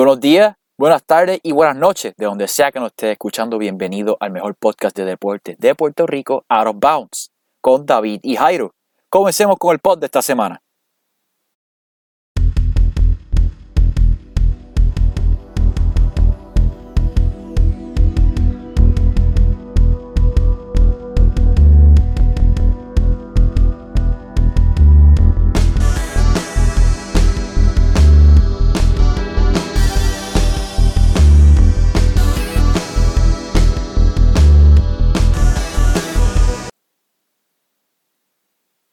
Buenos 0.00 0.18
días, 0.18 0.56
buenas 0.78 1.04
tardes 1.04 1.40
y 1.42 1.52
buenas 1.52 1.76
noches, 1.76 2.14
de 2.16 2.24
donde 2.24 2.48
sea 2.48 2.72
que 2.72 2.80
nos 2.80 2.86
esté 2.86 3.12
escuchando. 3.12 3.58
Bienvenido 3.58 4.16
al 4.18 4.30
mejor 4.30 4.54
podcast 4.54 4.96
de 4.96 5.04
deportes 5.04 5.58
de 5.58 5.74
Puerto 5.74 6.06
Rico, 6.06 6.46
Out 6.48 6.68
of 6.68 6.76
Bounds, 6.80 7.30
con 7.60 7.84
David 7.84 8.20
y 8.22 8.36
Jairo. 8.36 8.72
Comencemos 9.10 9.58
con 9.58 9.74
el 9.74 9.78
pod 9.78 9.98
de 9.98 10.06
esta 10.06 10.22
semana. 10.22 10.62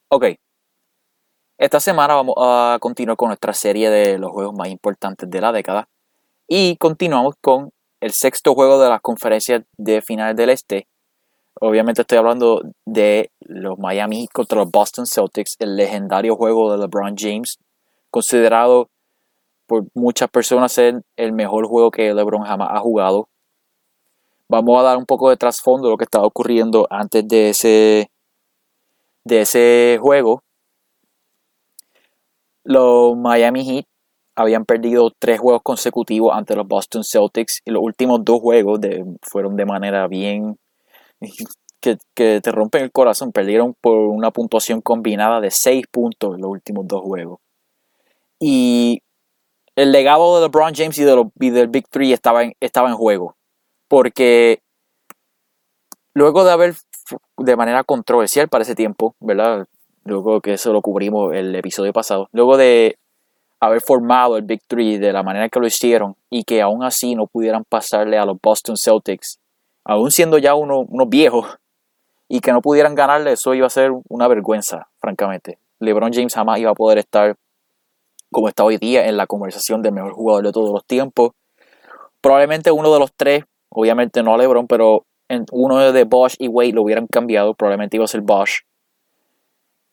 Ok. 0.09 0.25
Esta 1.57 1.81
semana 1.81 2.15
vamos 2.15 2.35
a 2.37 2.77
continuar 2.79 3.17
con 3.17 3.27
nuestra 3.27 3.53
serie 3.53 3.89
de 3.89 4.17
los 4.17 4.31
juegos 4.31 4.55
más 4.55 4.69
importantes 4.69 5.29
de 5.29 5.41
la 5.41 5.51
década. 5.51 5.89
Y 6.47 6.77
continuamos 6.77 7.35
con 7.41 7.71
el 7.99 8.13
sexto 8.13 8.53
juego 8.53 8.79
de 8.81 8.87
las 8.87 9.01
conferencias 9.01 9.63
de 9.75 10.01
finales 10.01 10.37
del 10.37 10.51
este. 10.51 10.87
Obviamente 11.59 12.03
estoy 12.03 12.19
hablando 12.19 12.61
de 12.85 13.31
los 13.41 13.77
Miami 13.79 14.29
contra 14.29 14.59
los 14.59 14.71
Boston 14.71 15.05
Celtics, 15.05 15.57
el 15.59 15.75
legendario 15.75 16.37
juego 16.37 16.71
de 16.71 16.77
LeBron 16.77 17.15
James, 17.17 17.57
considerado 18.09 18.87
por 19.65 19.87
muchas 19.93 20.29
personas 20.29 20.71
ser 20.71 21.01
el 21.17 21.33
mejor 21.33 21.67
juego 21.67 21.91
que 21.91 22.13
LeBron 22.13 22.43
jamás 22.43 22.69
ha 22.71 22.79
jugado. 22.79 23.27
Vamos 24.47 24.79
a 24.79 24.83
dar 24.83 24.97
un 24.97 25.05
poco 25.05 25.29
de 25.29 25.35
trasfondo 25.35 25.89
de 25.89 25.91
lo 25.91 25.97
que 25.97 26.05
estaba 26.05 26.25
ocurriendo 26.25 26.87
antes 26.89 27.27
de 27.27 27.49
ese 27.49 28.09
de 29.27 29.41
ese 29.41 29.97
juego, 30.01 30.43
los 32.63 33.15
Miami 33.15 33.63
Heat 33.63 33.85
habían 34.35 34.65
perdido 34.65 35.11
tres 35.17 35.39
juegos 35.39 35.61
consecutivos 35.63 36.33
ante 36.35 36.55
los 36.55 36.67
Boston 36.67 37.03
Celtics 37.03 37.61
y 37.65 37.71
los 37.71 37.81
últimos 37.81 38.23
dos 38.23 38.39
juegos 38.39 38.79
fueron 39.23 39.55
de 39.55 39.65
manera 39.65 40.07
bien 40.07 40.57
que, 41.81 41.97
te 42.13 42.51
rompen 42.51 42.83
el 42.83 42.91
corazón. 42.91 43.31
Perdieron 43.31 43.73
por 43.81 43.97
una 43.97 44.31
puntuación 44.31 44.81
combinada 44.81 45.41
de 45.41 45.49
seis 45.49 45.85
puntos 45.89 46.35
en 46.35 46.41
los 46.41 46.51
últimos 46.51 46.87
dos 46.87 47.01
juegos. 47.01 47.39
Y 48.39 49.01
el 49.75 49.91
legado 49.91 50.35
de 50.35 50.41
LeBron 50.41 50.73
James 50.75 50.97
y, 50.99 51.03
de 51.03 51.15
los, 51.15 51.27
del 51.35 51.67
Big 51.69 51.87
Three 51.89 52.13
estaba 52.13 52.43
estaba 52.59 52.89
en 52.89 52.95
juego. 52.95 53.35
Porque 53.87 54.59
luego 56.13 56.43
de 56.43 56.51
haber 56.51 56.75
de 57.37 57.55
manera 57.55 57.83
controversial 57.83 58.47
para 58.47 58.63
ese 58.63 58.75
tiempo, 58.75 59.15
¿verdad? 59.19 59.67
Luego 60.03 60.41
que 60.41 60.53
eso 60.53 60.71
lo 60.71 60.81
cubrimos 60.81 61.33
el 61.33 61.55
episodio 61.55 61.93
pasado. 61.93 62.27
Luego 62.31 62.57
de 62.57 62.97
haber 63.59 63.81
formado 63.81 64.37
el 64.37 64.43
Big 64.43 64.61
Three 64.67 64.97
de 64.97 65.11
la 65.11 65.23
manera 65.23 65.49
que 65.49 65.59
lo 65.59 65.67
hicieron 65.67 66.15
y 66.29 66.43
que 66.43 66.61
aún 66.61 66.83
así 66.83 67.15
no 67.15 67.27
pudieran 67.27 67.63
pasarle 67.67 68.17
a 68.17 68.25
los 68.25 68.37
Boston 68.41 68.77
Celtics, 68.77 69.39
aún 69.83 70.11
siendo 70.11 70.37
ya 70.37 70.53
unos 70.53 70.85
viejos, 71.09 71.57
y 72.29 72.39
que 72.41 72.51
no 72.51 72.61
pudieran 72.61 72.93
ganarle, 72.93 73.31
eso 73.31 73.53
iba 73.53 73.67
a 73.67 73.69
ser 73.69 73.91
una 74.09 74.27
vergüenza, 74.27 74.89
francamente. 74.99 75.57
LeBron 75.79 76.11
James 76.13 76.35
jamás 76.35 76.59
iba 76.59 76.71
a 76.71 76.75
poder 76.75 76.97
estar 76.97 77.35
como 78.31 78.49
está 78.49 78.63
hoy 78.63 78.77
día 78.77 79.07
en 79.07 79.15
la 79.15 79.27
conversación 79.27 79.81
del 79.81 79.93
mejor 79.93 80.11
jugador 80.13 80.45
de 80.45 80.51
todos 80.51 80.71
los 80.71 80.85
tiempos. 80.85 81.31
Probablemente 82.19 82.71
uno 82.71 82.93
de 82.93 82.99
los 82.99 83.13
tres, 83.13 83.45
obviamente 83.69 84.21
no 84.23 84.33
a 84.33 84.37
LeBron, 84.37 84.67
pero 84.67 85.05
uno 85.51 85.91
de 85.91 86.03
Bosch 86.03 86.35
y 86.39 86.47
Wade 86.47 86.73
lo 86.73 86.83
hubieran 86.83 87.07
cambiado, 87.07 87.53
probablemente 87.53 87.97
iba 87.97 88.05
a 88.05 88.07
ser 88.07 88.21
Bosch. 88.21 88.61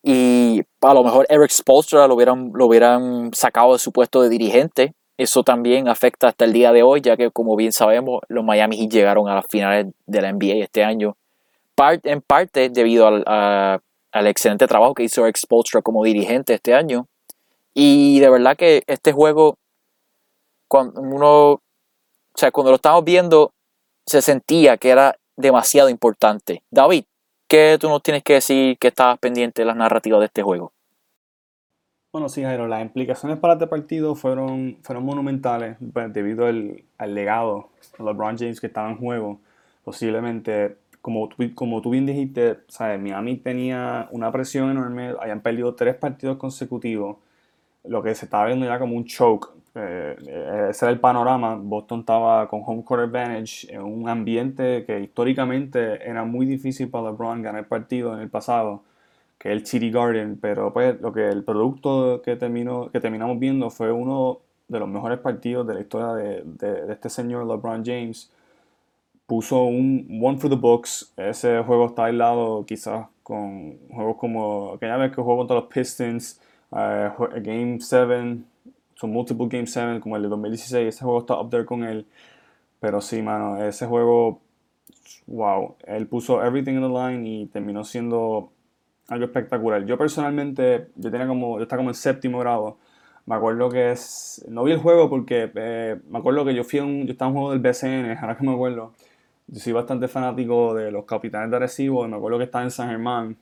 Y 0.02 0.62
a 0.82 0.94
lo 0.94 1.02
mejor 1.02 1.26
Eric 1.30 1.50
Spolstra 1.50 2.06
lo 2.06 2.14
hubieran, 2.14 2.52
lo 2.54 2.66
hubieran 2.66 3.32
sacado 3.32 3.72
de 3.72 3.78
su 3.78 3.90
puesto 3.90 4.20
de 4.20 4.28
dirigente. 4.28 4.92
Eso 5.16 5.42
también 5.44 5.88
afecta 5.88 6.28
hasta 6.28 6.44
el 6.44 6.52
día 6.52 6.72
de 6.72 6.82
hoy, 6.82 7.00
ya 7.00 7.16
que 7.16 7.30
como 7.30 7.56
bien 7.56 7.72
sabemos, 7.72 8.20
los 8.28 8.44
Miami 8.44 8.76
Heat 8.76 8.90
llegaron 8.90 9.28
a 9.28 9.34
las 9.36 9.46
finales 9.48 9.86
de 10.06 10.20
la 10.20 10.30
NBA 10.30 10.62
este 10.62 10.84
año. 10.84 11.16
en 11.78 12.20
parte 12.20 12.68
debido 12.68 13.06
al, 13.06 13.24
al 13.26 14.26
excelente 14.26 14.66
trabajo 14.66 14.94
que 14.94 15.04
hizo 15.04 15.24
Eric 15.24 15.38
Spolstra 15.38 15.80
como 15.80 16.04
dirigente 16.04 16.54
este 16.54 16.74
año. 16.74 17.08
Y 17.72 18.20
de 18.20 18.28
verdad 18.30 18.56
que 18.56 18.82
este 18.86 19.12
juego, 19.12 19.56
cuando 20.68 21.00
uno, 21.00 21.50
o 21.52 21.60
sea, 22.34 22.52
cuando 22.52 22.70
lo 22.70 22.76
estamos 22.76 23.04
viendo, 23.04 23.52
se 24.06 24.20
sentía 24.20 24.76
que 24.76 24.90
era 24.90 25.16
demasiado 25.36 25.88
importante. 25.88 26.62
David, 26.70 27.04
¿qué 27.48 27.76
tú 27.80 27.88
nos 27.88 28.02
tienes 28.02 28.22
que 28.22 28.34
decir 28.34 28.78
que 28.78 28.88
estabas 28.88 29.18
pendiente 29.18 29.62
de 29.62 29.66
las 29.66 29.76
narrativas 29.76 30.20
de 30.20 30.26
este 30.26 30.42
juego? 30.42 30.72
Bueno, 32.12 32.28
sí, 32.28 32.42
Jairo, 32.42 32.68
las 32.68 32.80
implicaciones 32.80 33.38
para 33.38 33.54
este 33.54 33.66
partido 33.66 34.14
fueron, 34.14 34.78
fueron 34.82 35.04
monumentales 35.04 35.76
pues, 35.92 36.12
debido 36.12 36.46
al, 36.46 36.84
legado 37.08 37.70
de 37.98 38.04
LeBron 38.04 38.38
James 38.38 38.60
que 38.60 38.68
estaba 38.68 38.88
en 38.88 38.98
juego. 38.98 39.40
Posiblemente, 39.82 40.76
como, 41.00 41.28
como 41.56 41.82
tú 41.82 41.90
bien 41.90 42.06
dijiste, 42.06 42.60
¿sabes? 42.68 43.00
Miami 43.00 43.36
tenía 43.38 44.08
una 44.12 44.30
presión 44.30 44.70
enorme, 44.70 45.14
habían 45.20 45.40
perdido 45.40 45.74
tres 45.74 45.96
partidos 45.96 46.36
consecutivos, 46.36 47.16
lo 47.82 48.02
que 48.02 48.14
se 48.14 48.26
estaba 48.26 48.46
viendo 48.46 48.64
ya 48.64 48.78
como 48.78 48.94
un 48.96 49.06
choke 49.06 49.50
eh, 49.74 50.68
ese 50.70 50.84
era 50.84 50.92
el 50.92 51.00
panorama. 51.00 51.56
Boston 51.56 52.00
estaba 52.00 52.48
con 52.48 52.62
home 52.64 52.84
court 52.84 53.02
advantage 53.04 53.66
en 53.72 53.82
un 53.82 54.08
ambiente 54.08 54.84
que 54.84 55.00
históricamente 55.00 56.08
era 56.08 56.24
muy 56.24 56.46
difícil 56.46 56.88
para 56.90 57.10
LeBron 57.10 57.42
ganar 57.42 57.66
partido 57.66 58.14
en 58.14 58.20
el 58.20 58.30
pasado, 58.30 58.84
que 59.38 59.50
es 59.50 59.56
el 59.56 59.66
City 59.66 59.90
Garden. 59.90 60.38
Pero 60.40 60.72
pues 60.72 61.00
lo 61.00 61.12
que 61.12 61.28
el 61.28 61.44
producto 61.44 62.22
que, 62.22 62.36
terminó, 62.36 62.90
que 62.90 63.00
terminamos 63.00 63.38
viendo 63.38 63.70
fue 63.70 63.90
uno 63.92 64.40
de 64.68 64.78
los 64.78 64.88
mejores 64.88 65.18
partidos 65.18 65.66
de 65.66 65.74
la 65.74 65.80
historia 65.80 66.14
de, 66.14 66.42
de, 66.44 66.92
este 66.92 67.10
señor 67.10 67.46
LeBron 67.46 67.84
James. 67.84 68.32
Puso 69.26 69.64
un 69.64 70.20
one 70.22 70.38
for 70.38 70.50
the 70.50 70.56
books. 70.56 71.12
Ese 71.16 71.62
juego 71.62 71.86
está 71.86 72.04
aislado 72.06 72.64
quizás 72.66 73.06
con 73.22 73.78
juegos 73.88 74.16
como 74.18 74.74
aquella 74.74 74.98
vez 74.98 75.10
que 75.10 75.22
jugó 75.22 75.38
contra 75.38 75.56
los 75.56 75.66
Pistons, 75.66 76.40
uh, 76.70 77.40
Game 77.42 77.80
7 77.80 78.44
son 78.94 79.10
multiple 79.12 79.48
Game 79.48 79.66
7 79.66 80.00
como 80.00 80.16
el 80.16 80.22
de 80.22 80.28
2016. 80.28 80.88
Ese 80.88 81.04
juego 81.04 81.20
está 81.20 81.40
up 81.40 81.50
there 81.50 81.64
con 81.64 81.84
él. 81.84 82.06
Pero 82.80 83.00
sí, 83.00 83.22
mano, 83.22 83.62
ese 83.64 83.86
juego, 83.86 84.40
wow, 85.26 85.76
él 85.86 86.06
puso 86.06 86.44
everything 86.44 86.74
in 86.74 86.82
the 86.82 86.88
line 86.88 87.26
y 87.26 87.46
terminó 87.46 87.84
siendo 87.84 88.52
algo 89.08 89.24
espectacular. 89.24 89.84
Yo 89.86 89.98
personalmente, 89.98 90.88
yo 90.96 91.10
tenía 91.10 91.26
como, 91.26 91.58
yo 91.58 91.64
estaba 91.64 91.78
como 91.78 91.90
en 91.90 91.94
séptimo 91.94 92.38
grado. 92.40 92.78
Me 93.26 93.34
acuerdo 93.36 93.70
que 93.70 93.92
es, 93.92 94.44
no 94.48 94.64
vi 94.64 94.72
el 94.72 94.78
juego 94.80 95.08
porque 95.08 95.50
eh, 95.54 95.98
me 96.10 96.18
acuerdo 96.18 96.44
que 96.44 96.54
yo 96.54 96.62
fui 96.62 96.78
a 96.78 96.84
un, 96.84 97.06
yo 97.06 97.12
estaba 97.12 97.30
en 97.30 97.36
un 97.36 97.42
juego 97.42 97.58
del 97.58 97.62
BCN, 97.62 98.18
ahora 98.20 98.36
que 98.36 98.44
me 98.44 98.52
acuerdo. 98.52 98.92
Yo 99.46 99.60
soy 99.60 99.72
bastante 99.72 100.08
fanático 100.08 100.74
de 100.74 100.90
los 100.90 101.04
capitanes 101.04 101.50
de 101.50 101.56
Arecibo 101.56 102.04
y 102.04 102.08
me 102.08 102.16
acuerdo 102.16 102.38
que 102.38 102.44
estaba 102.44 102.64
en 102.64 102.70
San 102.70 102.88
Germán. 102.90 103.36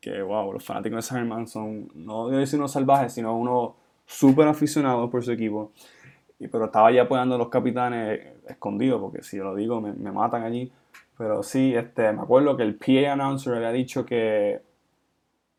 Que 0.00 0.22
wow, 0.22 0.52
los 0.52 0.64
fanáticos 0.64 0.96
de 0.96 1.02
San 1.02 1.18
Germán 1.18 1.46
son, 1.48 1.88
no 1.94 2.24
voy 2.24 2.36
a 2.36 2.38
decir 2.38 2.58
unos 2.58 2.72
salvajes, 2.72 3.12
sino 3.14 3.36
unos 3.36 3.72
súper 4.06 4.48
aficionado 4.48 5.10
por 5.10 5.24
su 5.24 5.32
equipo. 5.32 5.72
Y, 6.38 6.48
pero 6.48 6.66
estaba 6.66 6.90
ya 6.92 7.02
apoyando 7.02 7.34
a 7.34 7.38
los 7.38 7.48
capitanes 7.48 8.20
escondidos, 8.48 9.00
porque 9.00 9.22
si 9.22 9.36
yo 9.38 9.44
lo 9.44 9.54
digo 9.54 9.80
me, 9.80 9.92
me, 9.92 10.12
matan 10.12 10.42
allí. 10.44 10.72
Pero 11.18 11.42
sí, 11.42 11.74
este, 11.74 12.12
me 12.12 12.22
acuerdo 12.22 12.56
que 12.56 12.62
el 12.62 12.76
PA 12.76 13.12
announcer 13.12 13.54
había 13.54 13.72
dicho 13.72 14.04
que, 14.04 14.60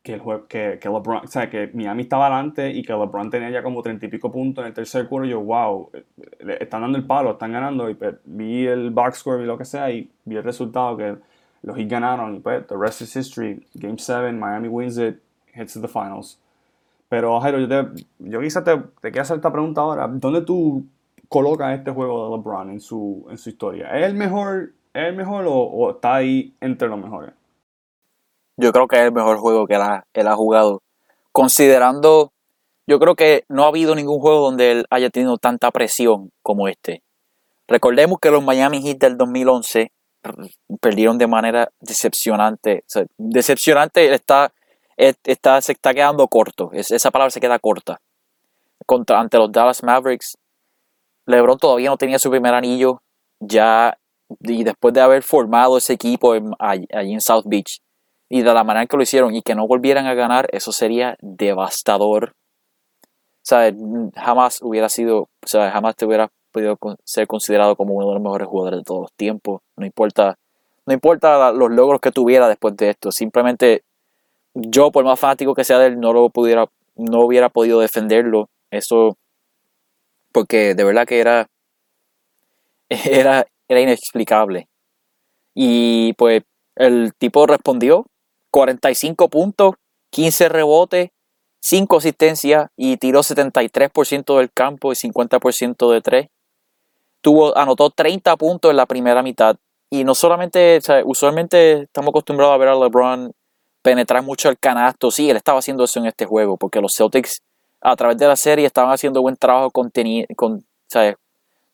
que, 0.02 0.14
el 0.14 0.22
que, 0.48 0.78
que, 0.80 0.88
LeBron, 0.88 1.24
o 1.24 1.26
sea, 1.26 1.50
que 1.50 1.70
Miami 1.74 2.02
estaba 2.02 2.26
adelante 2.26 2.70
y 2.70 2.82
que 2.82 2.92
LeBron 2.92 3.30
tenía 3.30 3.50
ya 3.50 3.62
como 3.62 3.82
treinta 3.82 4.06
y 4.06 4.08
pico 4.08 4.30
puntos 4.30 4.62
en 4.62 4.68
el 4.68 4.74
tercer 4.74 5.08
cuarto. 5.08 5.28
Yo, 5.28 5.40
wow, 5.40 5.90
están 6.60 6.82
dando 6.82 6.98
el 6.98 7.06
palo, 7.06 7.32
están 7.32 7.52
ganando. 7.52 7.90
Y 7.90 7.94
pues, 7.94 8.14
vi 8.24 8.66
el 8.66 8.90
box 8.90 9.18
score 9.18 9.42
y 9.42 9.46
lo 9.46 9.58
que 9.58 9.64
sea 9.64 9.90
y 9.90 10.10
vi 10.24 10.36
el 10.36 10.44
resultado 10.44 10.96
que 10.96 11.16
los 11.62 11.76
Heat 11.76 11.88
ganaron. 11.88 12.36
Y 12.36 12.40
pues, 12.40 12.66
the 12.68 12.76
rest 12.76 13.02
is 13.02 13.16
history. 13.16 13.66
Game 13.74 13.98
7, 13.98 14.32
Miami 14.38 14.68
wins 14.68 14.96
it, 14.98 15.20
hits 15.54 15.74
the 15.74 15.88
finals. 15.88 16.38
Pero, 17.08 17.40
Jairo, 17.40 17.58
yo, 17.58 17.68
te, 17.68 18.04
yo 18.18 18.40
quizás 18.40 18.64
te, 18.64 18.76
quiero 19.00 19.22
hacer 19.22 19.36
esta 19.36 19.52
pregunta 19.52 19.80
ahora. 19.80 20.08
¿Dónde 20.08 20.42
tú 20.42 20.84
colocas 21.28 21.78
este 21.78 21.90
juego 21.90 22.24
de 22.30 22.36
LeBron 22.36 22.70
en 22.70 22.80
su, 22.80 23.26
en 23.30 23.38
su 23.38 23.48
historia? 23.48 23.88
¿Es 23.96 24.04
el 24.04 24.14
mejor, 24.14 24.72
es 24.92 25.08
el 25.08 25.16
mejor 25.16 25.46
o, 25.48 25.90
está 25.92 26.16
ahí 26.16 26.54
entre 26.60 26.88
los 26.88 26.98
mejores? 26.98 27.32
Yo 28.56 28.72
creo 28.72 28.86
que 28.88 28.96
es 28.96 29.02
el 29.02 29.12
mejor 29.12 29.38
juego 29.38 29.66
que 29.66 29.74
él 29.74 29.82
ha, 29.82 30.04
ha 30.14 30.36
jugado. 30.36 30.82
Considerando, 31.32 32.32
yo 32.86 32.98
creo 32.98 33.14
que 33.14 33.44
no 33.48 33.64
ha 33.64 33.68
habido 33.68 33.94
ningún 33.94 34.20
juego 34.20 34.40
donde 34.40 34.72
él 34.72 34.86
haya 34.90 35.08
tenido 35.08 35.38
tanta 35.38 35.70
presión 35.70 36.30
como 36.42 36.68
este. 36.68 37.02
Recordemos 37.68 38.18
que 38.20 38.30
los 38.30 38.42
Miami 38.42 38.82
Heat 38.82 38.98
del 38.98 39.16
2011 39.16 39.92
perdieron 40.80 41.16
de 41.16 41.26
manera 41.26 41.70
decepcionante. 41.80 42.84
Decepcionante 43.16 44.12
está 44.12 44.52
está, 44.98 45.60
se 45.60 45.72
está 45.72 45.94
quedando 45.94 46.26
corto. 46.28 46.70
esa 46.72 47.10
palabra 47.10 47.30
se 47.30 47.40
queda 47.40 47.58
corta. 47.58 48.00
Contra, 48.86 49.20
ante 49.20 49.38
los 49.38 49.52
Dallas 49.52 49.82
Mavericks, 49.82 50.36
LeBron 51.26 51.58
todavía 51.58 51.90
no 51.90 51.96
tenía 51.96 52.18
su 52.18 52.30
primer 52.30 52.54
anillo, 52.54 53.02
ya 53.38 53.96
y 54.40 54.64
después 54.64 54.92
de 54.92 55.00
haber 55.00 55.22
formado 55.22 55.78
ese 55.78 55.94
equipo 55.94 56.34
allí 56.58 56.86
en 56.90 57.20
South 57.20 57.44
Beach 57.46 57.80
y 58.28 58.42
de 58.42 58.52
la 58.52 58.62
manera 58.64 58.86
que 58.86 58.96
lo 58.96 59.02
hicieron 59.02 59.34
y 59.34 59.42
que 59.42 59.54
no 59.54 59.66
volvieran 59.66 60.06
a 60.06 60.14
ganar, 60.14 60.48
eso 60.52 60.70
sería 60.72 61.16
devastador. 61.20 62.34
sea, 63.42 63.72
Jamás 64.14 64.60
hubiera 64.62 64.88
sido, 64.88 65.20
o 65.20 65.46
sea, 65.46 65.70
jamás 65.70 65.96
te 65.96 66.04
hubiera 66.04 66.30
podido 66.52 66.78
ser 67.04 67.26
considerado 67.26 67.74
como 67.76 67.94
uno 67.94 68.08
de 68.08 68.14
los 68.14 68.22
mejores 68.22 68.48
jugadores 68.48 68.80
de 68.80 68.84
todos 68.84 69.00
los 69.02 69.12
tiempos. 69.14 69.62
No 69.76 69.86
importa, 69.86 70.38
no 70.84 70.92
importa 70.92 71.52
los 71.52 71.70
logros 71.70 72.00
que 72.00 72.10
tuviera 72.10 72.48
después 72.48 72.76
de 72.76 72.90
esto, 72.90 73.10
simplemente 73.12 73.82
yo, 74.60 74.90
por 74.90 75.04
más 75.04 75.18
fanático 75.18 75.54
que 75.54 75.64
sea 75.64 75.78
de 75.78 75.86
él, 75.88 76.00
no 76.00 76.12
lo 76.12 76.30
pudiera, 76.30 76.66
no 76.96 77.20
hubiera 77.20 77.48
podido 77.48 77.80
defenderlo. 77.80 78.48
Eso, 78.70 79.16
porque 80.32 80.74
de 80.74 80.84
verdad 80.84 81.06
que 81.06 81.20
era, 81.20 81.46
era, 82.88 83.46
era 83.68 83.80
inexplicable. 83.80 84.68
Y 85.54 86.12
pues 86.14 86.42
el 86.76 87.12
tipo 87.18 87.46
respondió 87.46 88.06
45 88.50 89.28
puntos, 89.28 89.74
15 90.10 90.48
rebotes, 90.48 91.10
5 91.60 91.96
asistencias 91.96 92.70
y 92.76 92.96
tiró 92.96 93.20
73% 93.20 94.38
del 94.38 94.50
campo 94.52 94.92
y 94.92 94.94
50% 94.94 95.92
de 95.92 96.00
3. 96.00 96.28
Tuvo, 97.20 97.56
anotó 97.56 97.90
30 97.90 98.36
puntos 98.36 98.70
en 98.70 98.76
la 98.76 98.86
primera 98.86 99.22
mitad. 99.22 99.56
Y 99.90 100.04
no 100.04 100.14
solamente, 100.14 100.78
usualmente 101.04 101.82
estamos 101.82 102.10
acostumbrados 102.10 102.54
a 102.54 102.58
ver 102.58 102.68
a 102.68 102.74
LeBron 102.74 103.32
penetrar 103.88 104.22
mucho 104.22 104.50
el 104.50 104.58
canasto. 104.58 105.10
Sí, 105.10 105.30
él 105.30 105.38
estaba 105.38 105.60
haciendo 105.60 105.84
eso 105.84 105.98
en 105.98 106.04
este 106.04 106.26
juego, 106.26 106.58
porque 106.58 106.78
los 106.78 106.94
Celtics 106.94 107.40
a 107.80 107.96
través 107.96 108.18
de 108.18 108.26
la 108.26 108.36
serie 108.36 108.66
estaban 108.66 108.92
haciendo 108.92 109.22
buen 109.22 109.36
trabajo 109.36 109.70
con, 109.70 109.90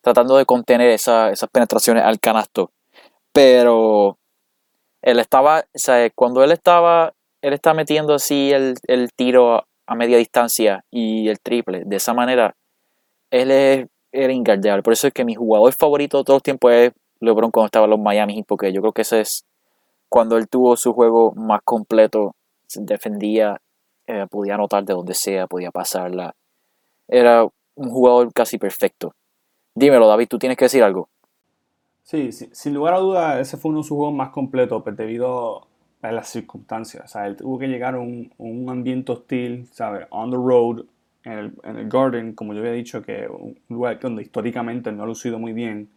tratando 0.01 0.37
de 0.37 0.45
contener 0.45 0.91
esas 0.91 1.37
penetraciones 1.51 2.03
al 2.03 2.21
canasto. 2.21 2.71
Pero 3.33 4.17
él 5.01 5.19
estaba, 5.19 5.65
cuando 6.15 6.41
él 6.41 6.53
estaba, 6.53 7.11
él 7.41 7.51
está 7.51 7.73
metiendo 7.73 8.13
así 8.13 8.53
el, 8.53 9.09
tiro 9.13 9.65
a, 9.85 9.95
media 9.95 10.17
distancia 10.17 10.85
y 10.89 11.27
el 11.27 11.41
triple, 11.41 11.83
de 11.85 11.97
esa 11.97 12.13
manera, 12.13 12.55
él 13.29 13.51
es, 13.51 13.87
era 14.13 14.31
ingardeable. 14.31 14.83
Por 14.83 14.93
eso 14.93 15.07
es 15.07 15.13
que 15.13 15.25
mi 15.25 15.35
jugador 15.35 15.73
favorito 15.73 16.19
de 16.19 16.23
todos 16.23 16.37
los 16.37 16.43
tiempos 16.43 16.71
es 16.71 16.93
LeBron 17.19 17.51
cuando 17.51 17.65
estaba 17.65 17.85
en 17.85 17.91
los 17.91 17.99
Miami 17.99 18.41
porque 18.43 18.71
yo 18.71 18.79
creo 18.79 18.93
que 18.93 19.01
ese 19.01 19.19
es 19.19 19.43
cuando 20.15 20.37
él 20.37 20.47
tuvo 20.47 20.77
su 20.77 20.93
juego 20.93 21.33
más 21.33 21.59
completo, 21.65 22.37
se 22.67 22.79
defendía, 22.85 23.59
eh, 24.07 24.25
podía 24.31 24.55
anotar 24.55 24.85
de 24.85 24.93
donde 24.93 25.13
sea, 25.13 25.45
podía 25.45 25.71
pasarla. 25.71 26.33
Era 27.05 27.43
un 27.43 27.89
jugador 27.89 28.31
casi 28.31 28.57
perfecto. 28.57 29.13
Dímelo, 29.75 30.07
David, 30.07 30.29
¿tú 30.29 30.39
tienes 30.39 30.57
que 30.57 30.63
decir 30.63 30.83
algo? 30.83 31.09
Sí, 32.03 32.31
sin 32.31 32.73
lugar 32.73 32.93
a 32.93 32.99
duda, 32.99 33.41
ese 33.41 33.57
fue 33.57 33.71
uno 33.71 33.79
de 33.79 33.83
sus 33.83 33.97
juegos 33.97 34.15
más 34.15 34.29
completos, 34.29 34.81
pues, 34.83 34.95
debido 34.95 35.67
a 36.01 36.13
las 36.13 36.29
circunstancias. 36.29 37.03
O 37.03 37.07
sea, 37.09 37.27
él 37.27 37.35
tuvo 37.35 37.59
que 37.59 37.67
llegar 37.67 37.95
a 37.95 37.99
un, 37.99 38.31
un 38.37 38.69
ambiente 38.69 39.11
hostil, 39.11 39.67
¿sabes? 39.73 40.07
On 40.11 40.31
the 40.31 40.37
road, 40.37 40.85
en 41.25 41.33
el, 41.33 41.53
en 41.63 41.75
el, 41.75 41.89
Garden, 41.89 42.35
como 42.35 42.53
yo 42.53 42.61
había 42.61 42.71
dicho, 42.71 43.01
que 43.01 43.27
un 43.27 43.57
lugar 43.67 43.99
donde 43.99 44.23
históricamente 44.23 44.93
no 44.93 45.03
ha 45.03 45.07
lucido 45.07 45.39
muy 45.39 45.51
bien. 45.51 45.89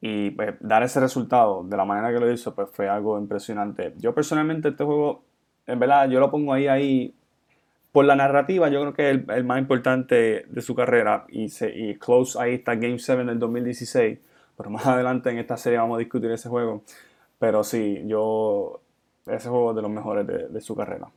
Y 0.00 0.30
pues, 0.30 0.54
dar 0.60 0.82
ese 0.82 1.00
resultado 1.00 1.64
de 1.64 1.76
la 1.76 1.84
manera 1.84 2.12
que 2.12 2.20
lo 2.20 2.32
hizo, 2.32 2.54
pues 2.54 2.68
fue 2.70 2.88
algo 2.88 3.18
impresionante. 3.18 3.94
Yo 3.98 4.14
personalmente 4.14 4.68
este 4.68 4.84
juego, 4.84 5.24
en 5.66 5.78
verdad, 5.78 6.08
yo 6.08 6.20
lo 6.20 6.30
pongo 6.30 6.52
ahí, 6.52 6.68
ahí, 6.68 7.14
por 7.92 8.04
la 8.04 8.16
narrativa, 8.16 8.68
yo 8.68 8.80
creo 8.80 8.94
que 8.94 9.10
es 9.10 9.28
el, 9.28 9.44
más 9.44 9.58
importante 9.60 10.46
de 10.48 10.62
su 10.62 10.74
carrera. 10.74 11.26
Y, 11.28 11.48
se, 11.50 11.70
y 11.76 11.96
close 11.98 12.38
ahí 12.40 12.54
está 12.54 12.74
Game 12.76 12.98
7 12.98 13.24
del 13.24 13.38
2016. 13.38 14.18
Pero 14.56 14.70
más 14.70 14.86
adelante 14.86 15.30
en 15.30 15.38
esta 15.38 15.56
serie 15.56 15.78
vamos 15.78 15.96
a 15.96 16.00
discutir 16.00 16.30
ese 16.30 16.48
juego. 16.48 16.84
Pero 17.38 17.64
sí, 17.64 18.02
yo, 18.06 18.80
ese 19.26 19.48
juego 19.48 19.70
es 19.70 19.76
de 19.76 19.82
los 19.82 19.90
mejores 19.90 20.26
de, 20.26 20.48
de 20.48 20.60
su 20.60 20.76
carrera. 20.76 21.08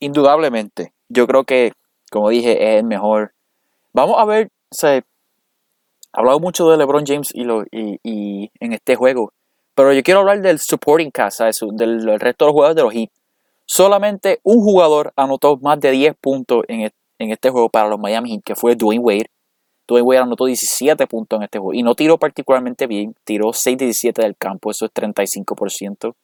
indudablemente. 0.00 0.92
Yo 1.08 1.26
creo 1.26 1.44
que, 1.44 1.72
como 2.10 2.28
dije, 2.28 2.74
es 2.74 2.80
el 2.80 2.86
mejor 2.86 3.32
Vamos 3.92 4.16
a 4.18 4.24
ver, 4.24 4.50
se 4.70 4.88
ha 4.88 5.02
hablado 6.12 6.38
mucho 6.38 6.70
de 6.70 6.76
LeBron 6.76 7.04
James 7.04 7.30
y, 7.34 7.42
lo, 7.42 7.64
y, 7.72 8.50
en 8.60 8.72
este 8.72 8.94
juego, 8.94 9.32
pero 9.74 9.92
yo 9.92 10.02
quiero 10.02 10.20
hablar 10.20 10.40
del 10.42 10.60
supporting 10.60 11.10
cast, 11.10 11.40
del, 11.40 12.20
resto 12.20 12.44
de 12.44 12.48
los 12.48 12.52
jugadores 12.52 12.76
de 12.76 12.82
los 12.82 12.92
Heat. 12.92 13.10
Solamente 13.66 14.40
un 14.44 14.60
jugador 14.60 15.12
anotó 15.16 15.56
más 15.56 15.80
de 15.80 15.90
10 15.90 16.14
puntos 16.20 16.64
en, 16.68 16.90
en 17.18 17.30
este 17.30 17.50
juego 17.50 17.68
para 17.68 17.88
los 17.88 17.98
Miami 17.98 18.30
Heat, 18.30 18.42
que 18.44 18.54
fue 18.54 18.76
Dwayne 18.76 19.02
Wade. 19.02 19.30
Dwayne 19.88 20.06
Wade 20.06 20.20
anotó 20.20 20.44
17 20.46 21.06
puntos 21.08 21.36
en 21.38 21.42
este 21.44 21.58
juego 21.58 21.74
y 21.74 21.82
no 21.82 21.96
tiró 21.96 22.16
particularmente 22.16 22.86
bien, 22.86 23.16
tiró 23.24 23.52
6 23.52 23.76
de 23.76 23.86
17 23.86 24.22
del 24.22 24.36
campo, 24.36 24.70
eso 24.70 24.84
es 24.84 24.92
35%. 24.92 26.14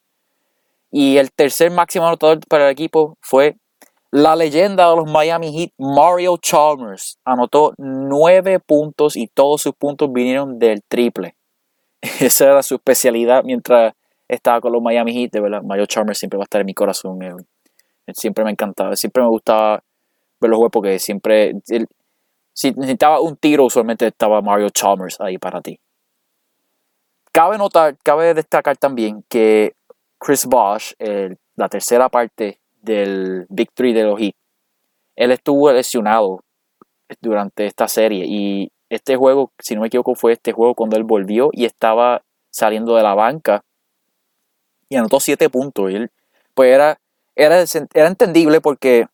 Y 0.93 1.17
el 1.17 1.33
tercer 1.33 1.73
máximo 1.73 2.07
anotador 2.07 2.39
para 2.49 2.67
el 2.67 2.73
equipo 2.73 3.19
fue 3.21 3.57
la 4.11 4.37
leyenda 4.37 4.89
de 4.89 4.97
los 4.97 5.11
Miami 5.11 5.53
Heat, 5.53 5.73
Mario 5.79 6.37
Chalmers, 6.39 7.19
anotó 7.25 7.75
nueve 7.77 8.61
puntos 8.61 9.17
y 9.17 9.27
todos 9.27 9.63
sus 9.63 9.75
puntos 9.75 10.13
vinieron 10.13 10.59
del 10.59 10.83
triple. 10.85 11.37
Esa 12.21 12.45
era 12.47 12.63
su 12.63 12.77
especialidad 12.77 13.43
mientras 13.45 13.95
estaba 14.29 14.61
con 14.61 14.73
los 14.73 14.83
Miami 14.83 15.13
Heat. 15.13 15.33
De 15.33 15.41
verdad, 15.41 15.63
Mario 15.63 15.87
Chalmers 15.87 16.19
siempre 16.19 16.39
va 16.39 16.45
a 16.45 16.47
estar 16.47 16.61
en 16.61 16.67
mi 16.67 16.75
corazón. 16.75 17.19
siempre 18.15 18.45
me 18.45 18.51
encantaba, 18.51 18.95
siempre 18.97 19.23
me 19.23 19.29
gustaba 19.29 19.83
ver 20.41 20.51
los 20.51 20.57
juegos 20.59 20.73
porque 20.73 20.99
siempre, 20.99 21.55
si 22.53 22.71
necesitaba 22.73 23.21
un 23.21 23.37
tiro, 23.37 23.65
usualmente 23.65 24.07
estaba 24.07 24.41
Mario 24.41 24.71
Chalmers 24.71 25.21
ahí 25.21 25.39
para 25.39 25.61
ti. 25.61 25.81
Cabe 27.33 27.59
notar, 27.59 27.97
cabe 28.03 28.33
destacar 28.33 28.77
también 28.77 29.25
que 29.29 29.75
Chris 30.19 30.47
Bosh, 30.47 30.93
la 31.57 31.69
tercera 31.69 32.09
parte 32.09 32.61
del 32.87 33.47
Victory 33.51 33.93
de 33.93 34.05
los 34.05 34.19
Heat. 34.19 34.35
Él 35.17 35.33
estuvo 35.33 35.71
lesionado 35.73 36.41
durante 37.21 37.67
esta 37.67 37.89
serie 37.89 38.25
y 38.27 38.71
este 38.89 39.17
juego, 39.17 39.53
si 39.59 39.75
no 39.75 39.83
me 39.83 39.89
equivoco, 39.89 40.15
fue 40.15 40.33
este 40.33 40.53
juego 40.53 40.75
cuando 40.75 40.97
él 40.97 41.05
volvió 41.05 41.51
y 41.53 41.65
estaba 41.65 42.23
saliendo 42.51 42.95
de 42.97 43.03
la 43.03 43.15
banca 43.15 43.63
y 44.89 44.97
anotó 44.97 45.21
7 45.21 45.51
puntos. 45.51 45.91
Y 45.91 45.97
él, 45.97 46.11
pues 46.55 46.73
era, 46.73 46.99
era, 47.35 47.65
era 47.95 48.09
entendible 48.09 48.61
porque 48.61 49.07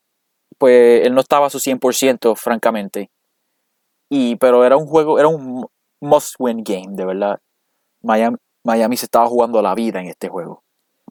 pues 0.58 1.06
él 1.06 1.14
no 1.14 1.20
estaba 1.20 1.46
a 1.46 1.50
su 1.50 1.58
100%, 1.58 2.36
francamente. 2.36 3.10
Y, 4.10 4.36
pero 4.36 4.64
era 4.64 4.76
un 4.76 4.86
juego, 4.86 5.18
era 5.18 5.28
un 5.28 5.66
must-win 6.00 6.62
game, 6.62 6.94
de 6.94 7.06
verdad. 7.06 7.40
Miami, 8.02 8.36
Miami 8.62 8.96
se 8.96 9.06
estaba 9.06 9.26
jugando 9.26 9.62
la 9.62 9.74
vida 9.74 10.00
en 10.00 10.06
este 10.06 10.28
juego. 10.28 10.62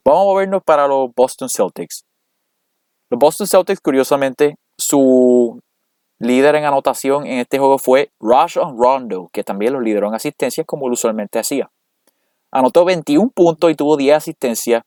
Vamos 0.04 0.22
a 0.22 0.24
movernos 0.24 0.62
para 0.62 0.86
los 0.86 1.10
Boston 1.14 1.48
Celtics. 1.48 2.04
Los 3.12 3.18
Boston 3.18 3.46
Celtics, 3.46 3.80
curiosamente, 3.82 4.56
su 4.78 5.60
líder 6.18 6.54
en 6.54 6.64
anotación 6.64 7.26
en 7.26 7.40
este 7.40 7.58
juego 7.58 7.76
fue 7.76 8.10
Rajon 8.18 8.74
Rondo, 8.78 9.28
que 9.34 9.44
también 9.44 9.74
los 9.74 9.82
lideró 9.82 10.08
en 10.08 10.14
asistencias 10.14 10.66
como 10.66 10.86
él 10.86 10.94
usualmente 10.94 11.38
hacía. 11.38 11.70
Anotó 12.50 12.86
21 12.86 13.28
puntos 13.34 13.70
y 13.70 13.74
tuvo 13.74 13.98
10 13.98 14.16
asistencias. 14.16 14.82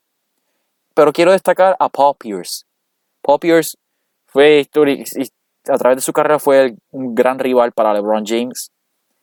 Pero 0.92 1.12
quiero 1.12 1.30
destacar 1.30 1.76
a 1.78 1.88
Paul 1.88 2.16
Pierce. 2.18 2.64
Paul 3.22 3.38
Pierce 3.38 3.76
fue 4.26 4.66
a 5.68 5.78
través 5.78 5.98
de 5.98 6.02
su 6.02 6.12
carrera 6.12 6.40
fue 6.40 6.74
un 6.90 7.14
gran 7.14 7.38
rival 7.38 7.70
para 7.70 7.94
LeBron 7.94 8.24
James. 8.26 8.72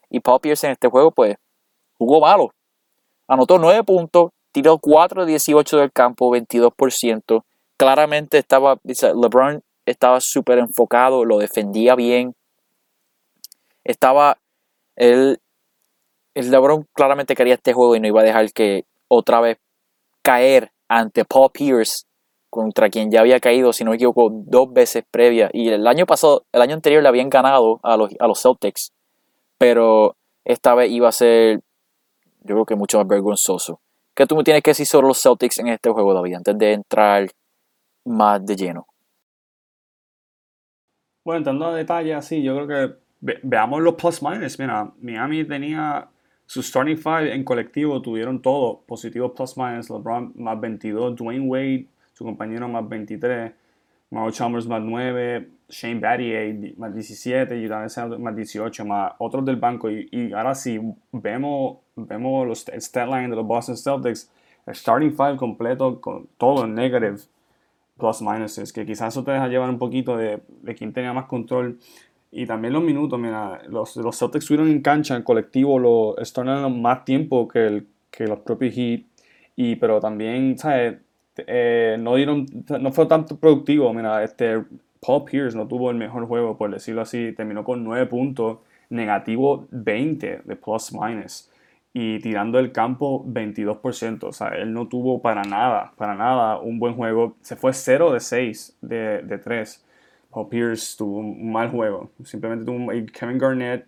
Y 0.10 0.22
Paul 0.22 0.39
Pierce 0.39 0.65
en 0.67 0.72
este 0.72 0.88
juego, 0.88 1.12
pues, 1.12 1.36
jugó 1.98 2.22
malo. 2.22 2.51
Anotó 3.27 3.60
9 3.60 3.83
puntos, 3.83 4.29
tiró 4.53 4.77
4 4.77 5.25
de 5.25 5.31
18 5.31 5.77
del 5.79 5.91
campo, 5.91 6.33
22% 6.33 7.43
claramente 7.77 8.37
estaba, 8.37 8.79
LeBron 8.83 9.63
estaba 9.85 10.19
súper 10.21 10.59
enfocado, 10.59 11.25
lo 11.25 11.37
defendía 11.37 11.95
bien. 11.95 12.35
Estaba, 13.83 14.37
él, 14.95 15.39
el 16.33 16.51
LeBron 16.51 16.87
claramente 16.93 17.35
quería 17.35 17.55
este 17.55 17.73
juego 17.73 17.95
y 17.95 17.99
no 17.99 18.07
iba 18.07 18.21
a 18.21 18.25
dejar 18.25 18.51
que 18.53 18.85
otra 19.07 19.41
vez 19.41 19.57
caer 20.21 20.71
ante 20.87 21.25
Paul 21.25 21.51
Pierce, 21.51 22.05
contra 22.53 22.89
quien 22.89 23.09
ya 23.09 23.21
había 23.21 23.39
caído, 23.39 23.73
si 23.73 23.83
no 23.83 23.89
me 23.89 23.95
equivoco, 23.95 24.29
dos 24.31 24.71
veces 24.71 25.03
previa. 25.09 25.49
Y 25.51 25.69
el 25.69 25.87
año 25.87 26.05
pasado, 26.05 26.45
el 26.51 26.61
año 26.61 26.75
anterior 26.75 27.01
le 27.01 27.09
habían 27.09 27.29
ganado 27.29 27.79
a 27.81 27.97
los, 27.97 28.11
a 28.19 28.27
los 28.27 28.41
Celtics, 28.41 28.91
pero 29.57 30.15
esta 30.45 30.75
vez 30.75 30.91
iba 30.91 31.09
a 31.09 31.11
ser, 31.11 31.61
yo 32.41 32.55
creo 32.55 32.65
que 32.65 32.75
mucho 32.75 32.99
más 32.99 33.07
vergonzoso. 33.07 33.79
¿Qué 34.15 34.27
tú 34.27 34.35
me 34.35 34.43
tienes 34.43 34.61
que 34.61 34.69
decir 34.69 34.85
sobre 34.85 35.07
los 35.07 35.19
Celtics 35.19 35.57
en 35.57 35.69
este 35.69 35.89
juego, 35.89 36.13
David? 36.13 36.35
Antes 36.35 36.57
de 36.59 36.73
entrar 36.73 37.27
más 38.05 38.45
de 38.45 38.55
lleno. 38.55 38.88
Bueno, 41.24 41.38
entrando 41.38 41.67
a 41.67 41.75
detalle 41.75 42.13
así, 42.13 42.43
yo 42.43 42.55
creo 42.55 42.67
que 42.67 43.38
veamos 43.43 43.81
los 43.81 43.95
plus 43.95 44.22
minus. 44.22 44.60
Mira, 44.60 44.91
Miami 45.01 45.45
tenía 45.45 46.10
su 46.45 46.62
starting 46.62 46.98
five 46.98 47.33
en 47.33 47.43
colectivo, 47.43 48.01
tuvieron 48.01 48.41
todo 48.41 48.81
positivos 48.86 49.31
plus 49.36 49.57
minus. 49.57 49.89
LeBron 49.89 50.33
más 50.36 50.60
22, 50.60 51.15
Dwayne 51.15 51.48
Wade, 51.48 51.88
su 52.13 52.25
compañero 52.25 52.67
más 52.67 52.88
23. 52.88 53.53
Mauro 54.13 54.31
Chalmers 54.31 54.67
más 54.67 54.81
9, 54.83 55.50
Shane 55.69 56.00
Battier 56.00 56.77
más 56.77 56.93
17, 56.93 57.65
Udonis 57.65 57.98
más 58.19 58.36
18, 58.36 58.86
más 58.86 59.13
otros 59.17 59.43
del 59.43 59.55
banco. 59.55 59.89
Y, 59.89 60.07
y, 60.12 60.33
ahora 60.33 60.53
sí, 60.53 60.79
vemos, 61.12 61.77
vemos 61.95 62.48
los, 62.48 62.60
stat 62.60 63.07
line 63.07 63.29
de 63.29 63.36
los 63.36 63.48
Boston 63.48 63.75
Celtics, 63.75 64.29
el 64.67 64.75
starting 64.75 65.15
five 65.15 65.36
completo 65.36 66.00
con 66.00 66.27
todo 66.38 66.65
en 66.65 66.75
negative 66.75 67.17
plus 67.97 68.21
minuses, 68.21 68.73
que 68.73 68.85
quizás 68.85 69.13
eso 69.13 69.23
te 69.23 69.31
deja 69.31 69.47
llevar 69.47 69.69
un 69.69 69.77
poquito 69.79 70.17
de, 70.17 70.41
de 70.62 70.75
quién 70.75 70.93
tenía 70.93 71.13
más 71.13 71.25
control. 71.25 71.79
Y 72.31 72.47
también 72.47 72.73
los 72.73 72.83
minutos, 72.83 73.19
mira, 73.19 73.62
los, 73.69 73.95
los 73.97 74.17
Celtics 74.17 74.43
estuvieron 74.45 74.69
en 74.69 74.81
cancha, 74.81 75.15
en 75.15 75.21
colectivo, 75.21 75.77
lo, 75.77 76.17
estuvieron 76.17 76.81
más 76.81 77.05
tiempo 77.05 77.47
que, 77.47 77.67
el, 77.67 77.88
que 78.09 78.25
los 78.25 78.39
propios 78.39 78.73
Heat. 78.75 79.01
Y, 79.55 79.75
pero 79.75 80.00
también, 80.00 80.57
¿sabes? 80.57 80.97
Eh, 81.38 81.95
no 82.00 82.15
dieron, 82.15 82.45
no 82.79 82.91
fue 82.91 83.05
tanto 83.05 83.38
productivo. 83.38 83.93
Mira, 83.93 84.23
este 84.23 84.63
Paul 85.00 85.25
Pierce 85.25 85.55
no 85.55 85.67
tuvo 85.67 85.91
el 85.91 85.97
mejor 85.97 86.25
juego, 86.25 86.57
por 86.57 86.71
decirlo 86.71 87.01
así. 87.01 87.33
Terminó 87.33 87.63
con 87.63 87.83
9 87.83 88.07
puntos, 88.07 88.59
negativo 88.89 89.67
20 89.71 90.41
de 90.43 90.55
plus 90.55 90.91
minus. 90.93 91.50
Y 91.93 92.19
tirando 92.19 92.57
el 92.57 92.71
campo 92.71 93.23
22%. 93.25 94.23
O 94.23 94.33
sea, 94.33 94.50
él 94.50 94.73
no 94.73 94.88
tuvo 94.88 95.21
para 95.21 95.43
nada, 95.43 95.93
para 95.95 96.15
nada 96.15 96.59
un 96.59 96.79
buen 96.79 96.95
juego. 96.95 97.35
Se 97.41 97.55
fue 97.55 97.73
0 97.73 98.12
de 98.13 98.19
6 98.19 98.77
de, 98.81 99.21
de 99.21 99.38
3. 99.38 99.85
Paul 100.31 100.50
Pierce 100.50 100.97
tuvo 100.97 101.19
un 101.19 101.51
mal 101.51 101.69
juego. 101.69 102.12
Simplemente 102.23 102.65
tuvo 102.65 102.77
un, 102.77 103.05
Kevin 103.07 103.38
Garnett 103.38 103.88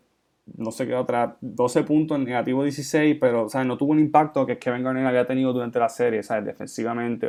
no 0.57 0.71
sé 0.71 0.85
qué 0.85 0.93
otra, 0.93 1.37
12 1.41 1.83
puntos, 1.83 2.19
negativo 2.19 2.63
16, 2.63 3.17
pero 3.19 3.49
¿sabes? 3.49 3.67
no 3.67 3.77
tuvo 3.77 3.91
un 3.91 3.99
impacto 3.99 4.45
que 4.45 4.59
Kevin 4.59 4.83
Garnett 4.83 5.07
había 5.07 5.25
tenido 5.25 5.51
durante 5.51 5.79
la 5.79 5.89
serie, 5.89 6.21
¿sabes? 6.23 6.45
defensivamente 6.45 7.27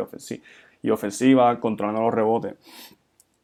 y 0.82 0.90
ofensiva, 0.90 1.58
controlando 1.58 2.02
los 2.02 2.14
rebotes. 2.14 2.54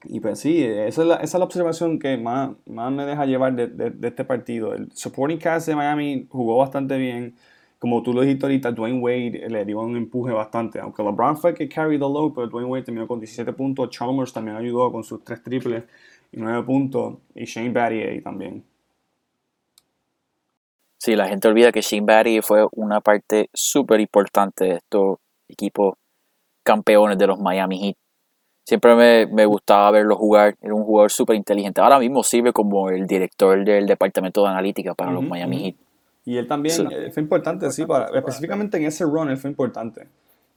Y 0.05 0.21
pues 0.21 0.41
sí, 0.41 0.65
esa 0.65 1.03
es 1.03 1.09
la, 1.09 1.15
esa 1.17 1.25
es 1.25 1.35
la 1.39 1.45
observación 1.45 1.99
que 1.99 2.17
más, 2.17 2.51
más, 2.67 2.93
me 2.93 3.05
deja 3.05 3.25
llevar 3.27 3.55
de, 3.55 3.69
de, 3.69 4.09
este 4.09 4.25
partido. 4.25 4.75
El 4.75 4.91
supporting 4.93 5.39
cast 5.39 5.69
de 5.69 5.77
Miami 5.77 6.27
jugó 6.29 6.57
bastante 6.59 6.97
bien. 6.97 7.37
Como 7.79 8.03
tú 8.03 8.13
lo 8.13 8.23
dijiste 8.23 8.47
ahorita, 8.47 8.73
Dwayne 8.73 9.01
Wade 9.01 9.49
le 9.49 9.65
dio 9.65 9.81
un 9.81 9.97
empuje 9.97 10.33
bastante. 10.33 10.81
Aunque 10.81 11.03
LeBron 11.03 11.37
fue 11.37 11.51
el 11.51 11.57
que 11.57 11.69
carry 11.69 11.99
the 11.99 12.05
load, 12.05 12.33
pero 12.35 12.47
Dwayne 12.49 12.69
Wade 12.69 12.85
terminó 12.85 13.07
con 13.09 13.21
17 13.21 13.53
puntos. 13.53 13.91
Chalmers 13.91 14.33
también 14.33 14.57
ayudó 14.57 14.91
con 14.93 15.05
sus 15.05 15.25
3 15.25 15.43
triples 15.43 15.85
y 16.33 16.39
9 16.39 16.63
puntos. 16.65 17.19
Y 17.35 17.45
Shane 17.45 17.71
Battier 17.71 18.23
también. 18.23 18.65
Sí, 20.99 21.17
la 21.17 21.27
gente 21.27 21.49
olvida 21.49 21.73
que 21.73 21.81
Shane 21.81 22.07
Battier 22.07 22.43
fue 22.45 22.67
una 22.73 23.01
parte 23.01 23.51
súper 23.53 24.01
importante 24.01 24.65
de 24.65 24.75
estos 24.77 25.19
equipos 25.49 25.95
campeones 26.63 27.19
de 27.19 27.27
los 27.27 27.41
Miami 27.41 27.81
Heat. 27.81 27.97
Siempre 28.65 28.95
me, 28.95 29.27
me 29.27 29.45
gustaba 29.45 29.91
verlo 29.91 30.17
jugar, 30.17 30.57
era 30.61 30.75
un 30.75 30.85
jugador 30.85 31.11
súper 31.11 31.37
inteligente. 31.37 31.81
Ahora 31.81 31.99
mismo 31.99 32.23
sirve 32.23 32.53
como 32.53 32.91
el 32.91 33.07
director 33.07 33.65
del 33.65 33.87
departamento 33.87 34.43
de 34.43 34.49
analítica 34.51 34.95
para 34.95 35.11
los 35.11 35.25
Miami 35.25 35.65
Heat. 35.65 35.75
Y 36.25 36.37
él 36.37 36.47
también 36.47 36.89
fue 37.13 37.23
importante, 37.23 37.71
sí, 37.73 37.85
para, 37.85 38.07
específicamente 38.17 38.77
en 38.77 38.85
ese 38.85 39.05
run 39.05 39.31
él 39.31 39.37
fue 39.37 39.51
importante. 39.51 40.07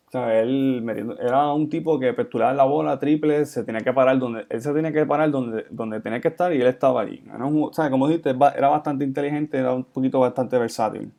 O 0.07 0.11
sea, 0.11 0.39
él 0.39 0.85
era 1.19 1.51
un 1.51 1.67
tipo 1.67 1.99
que 1.99 2.09
aperturaba 2.09 2.53
la 2.53 2.63
bola 2.63 2.99
triple, 2.99 3.45
se 3.45 3.63
tenía 3.63 3.81
que 3.81 3.91
parar 3.91 4.19
donde, 4.19 4.45
él 4.49 4.61
se 4.61 4.71
tenía 4.71 4.91
que 4.91 5.05
parar 5.05 5.31
donde, 5.31 5.65
donde 5.71 5.99
tenía 5.99 6.21
que 6.21 6.27
estar 6.27 6.53
y 6.53 6.61
él 6.61 6.67
estaba 6.67 7.01
ahí. 7.01 7.23
o 7.41 7.73
sea, 7.73 7.89
como 7.89 8.07
dijiste, 8.07 8.29
era 8.29 8.69
bastante 8.69 9.03
inteligente, 9.03 9.57
era 9.57 9.73
un 9.73 9.83
poquito 9.83 10.19
bastante 10.19 10.57
versátil. 10.59 11.11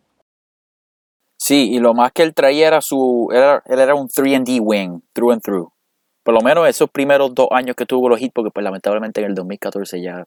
Sí, 1.38 1.72
y 1.72 1.80
lo 1.80 1.92
más 1.92 2.12
que 2.12 2.22
él 2.22 2.32
traía 2.32 2.68
era 2.68 2.80
su, 2.80 3.28
era, 3.32 3.62
él 3.66 3.80
era 3.80 3.94
un 3.94 4.08
3D 4.08 4.60
wing, 4.62 5.00
through 5.12 5.32
and 5.32 5.42
through. 5.42 5.68
Por 6.26 6.34
lo 6.34 6.40
menos 6.40 6.68
esos 6.68 6.90
primeros 6.90 7.32
dos 7.32 7.46
años 7.52 7.76
que 7.76 7.86
tuvo 7.86 8.08
los 8.08 8.20
hits, 8.20 8.32
porque 8.34 8.50
pues 8.50 8.64
lamentablemente 8.64 9.20
en 9.20 9.28
el 9.28 9.34
2014 9.36 10.02
ya 10.02 10.24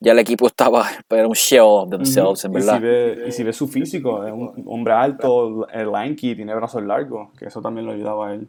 ya 0.00 0.12
el 0.12 0.18
equipo 0.18 0.46
estaba, 0.46 0.88
era 1.10 1.28
un 1.28 1.34
shell 1.34 1.60
of 1.60 1.90
themselves, 1.90 2.46
en 2.46 2.52
verdad. 2.52 2.80
Y 3.26 3.30
si, 3.30 3.42
ve, 3.42 3.52
su 3.52 3.68
físico, 3.68 4.26
es 4.26 4.32
un 4.32 4.64
hombre 4.66 4.94
alto, 4.94 5.66
lanky, 5.70 6.34
tiene 6.34 6.54
brazos 6.54 6.82
largos, 6.82 7.28
que 7.38 7.44
eso 7.44 7.60
también 7.60 7.84
lo 7.84 7.92
ayudaba 7.92 8.28
a 8.28 8.34
él. 8.34 8.48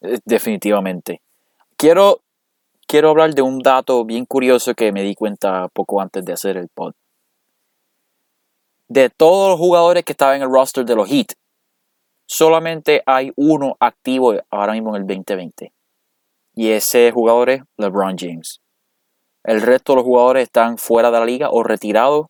Eh, 0.00 0.18
definitivamente. 0.24 1.20
Quiero, 1.76 2.22
quiero 2.86 3.10
hablar 3.10 3.34
de 3.34 3.42
un 3.42 3.58
dato 3.58 4.02
bien 4.06 4.24
curioso 4.24 4.74
que 4.74 4.90
me 4.92 5.02
di 5.02 5.14
cuenta 5.14 5.68
poco 5.68 6.00
antes 6.00 6.24
de 6.24 6.32
hacer 6.32 6.56
el 6.56 6.68
pod. 6.68 6.94
De 8.88 9.10
todos 9.10 9.50
los 9.50 9.58
jugadores 9.58 10.04
que 10.04 10.12
estaban 10.12 10.36
en 10.36 10.42
el 10.44 10.48
roster 10.48 10.86
de 10.86 10.96
los 10.96 11.06
Heat, 11.06 11.34
solamente 12.24 13.02
hay 13.04 13.30
uno 13.36 13.76
activo 13.78 14.34
ahora 14.50 14.72
mismo 14.72 14.96
en 14.96 15.02
el 15.02 15.06
2020. 15.06 15.70
Y 16.58 16.72
ese 16.72 17.12
jugador 17.12 17.50
es 17.50 17.62
LeBron 17.76 18.16
James. 18.18 18.60
El 19.44 19.62
resto 19.62 19.92
de 19.92 19.98
los 19.98 20.04
jugadores 20.04 20.42
están 20.42 20.76
fuera 20.76 21.12
de 21.12 21.20
la 21.20 21.24
liga 21.24 21.50
o 21.52 21.62
retirados. 21.62 22.26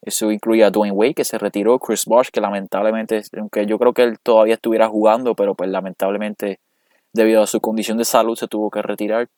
Eso 0.00 0.30
incluye 0.30 0.62
a 0.62 0.70
Dwayne 0.70 0.94
Wade, 0.94 1.14
que 1.14 1.24
se 1.24 1.38
retiró, 1.38 1.80
Chris 1.80 2.04
Bosh, 2.04 2.28
que 2.32 2.40
lamentablemente, 2.40 3.22
aunque 3.36 3.66
yo 3.66 3.76
creo 3.76 3.92
que 3.92 4.04
él 4.04 4.20
todavía 4.22 4.54
estuviera 4.54 4.86
jugando, 4.86 5.34
pero 5.34 5.56
pues 5.56 5.70
lamentablemente 5.70 6.60
debido 7.12 7.42
a 7.42 7.48
su 7.48 7.60
condición 7.60 7.98
de 7.98 8.04
salud 8.04 8.36
se 8.36 8.46
tuvo 8.46 8.70
que 8.70 8.80
retirar. 8.80 9.28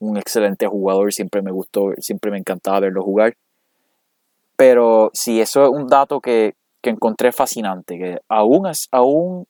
Un 0.00 0.16
excelente 0.16 0.66
jugador, 0.66 1.12
siempre 1.12 1.40
me 1.40 1.52
gustó, 1.52 1.92
siempre 1.98 2.32
me 2.32 2.38
encantaba 2.38 2.80
verlo 2.80 3.04
jugar. 3.04 3.36
Pero 4.56 5.12
sí, 5.14 5.40
eso 5.40 5.62
es 5.62 5.70
un 5.70 5.86
dato 5.86 6.20
que, 6.20 6.54
encontré 6.82 7.30
fascinante, 7.30 7.96
que 7.96 8.18
aún, 8.28 8.68
aún 8.90 9.46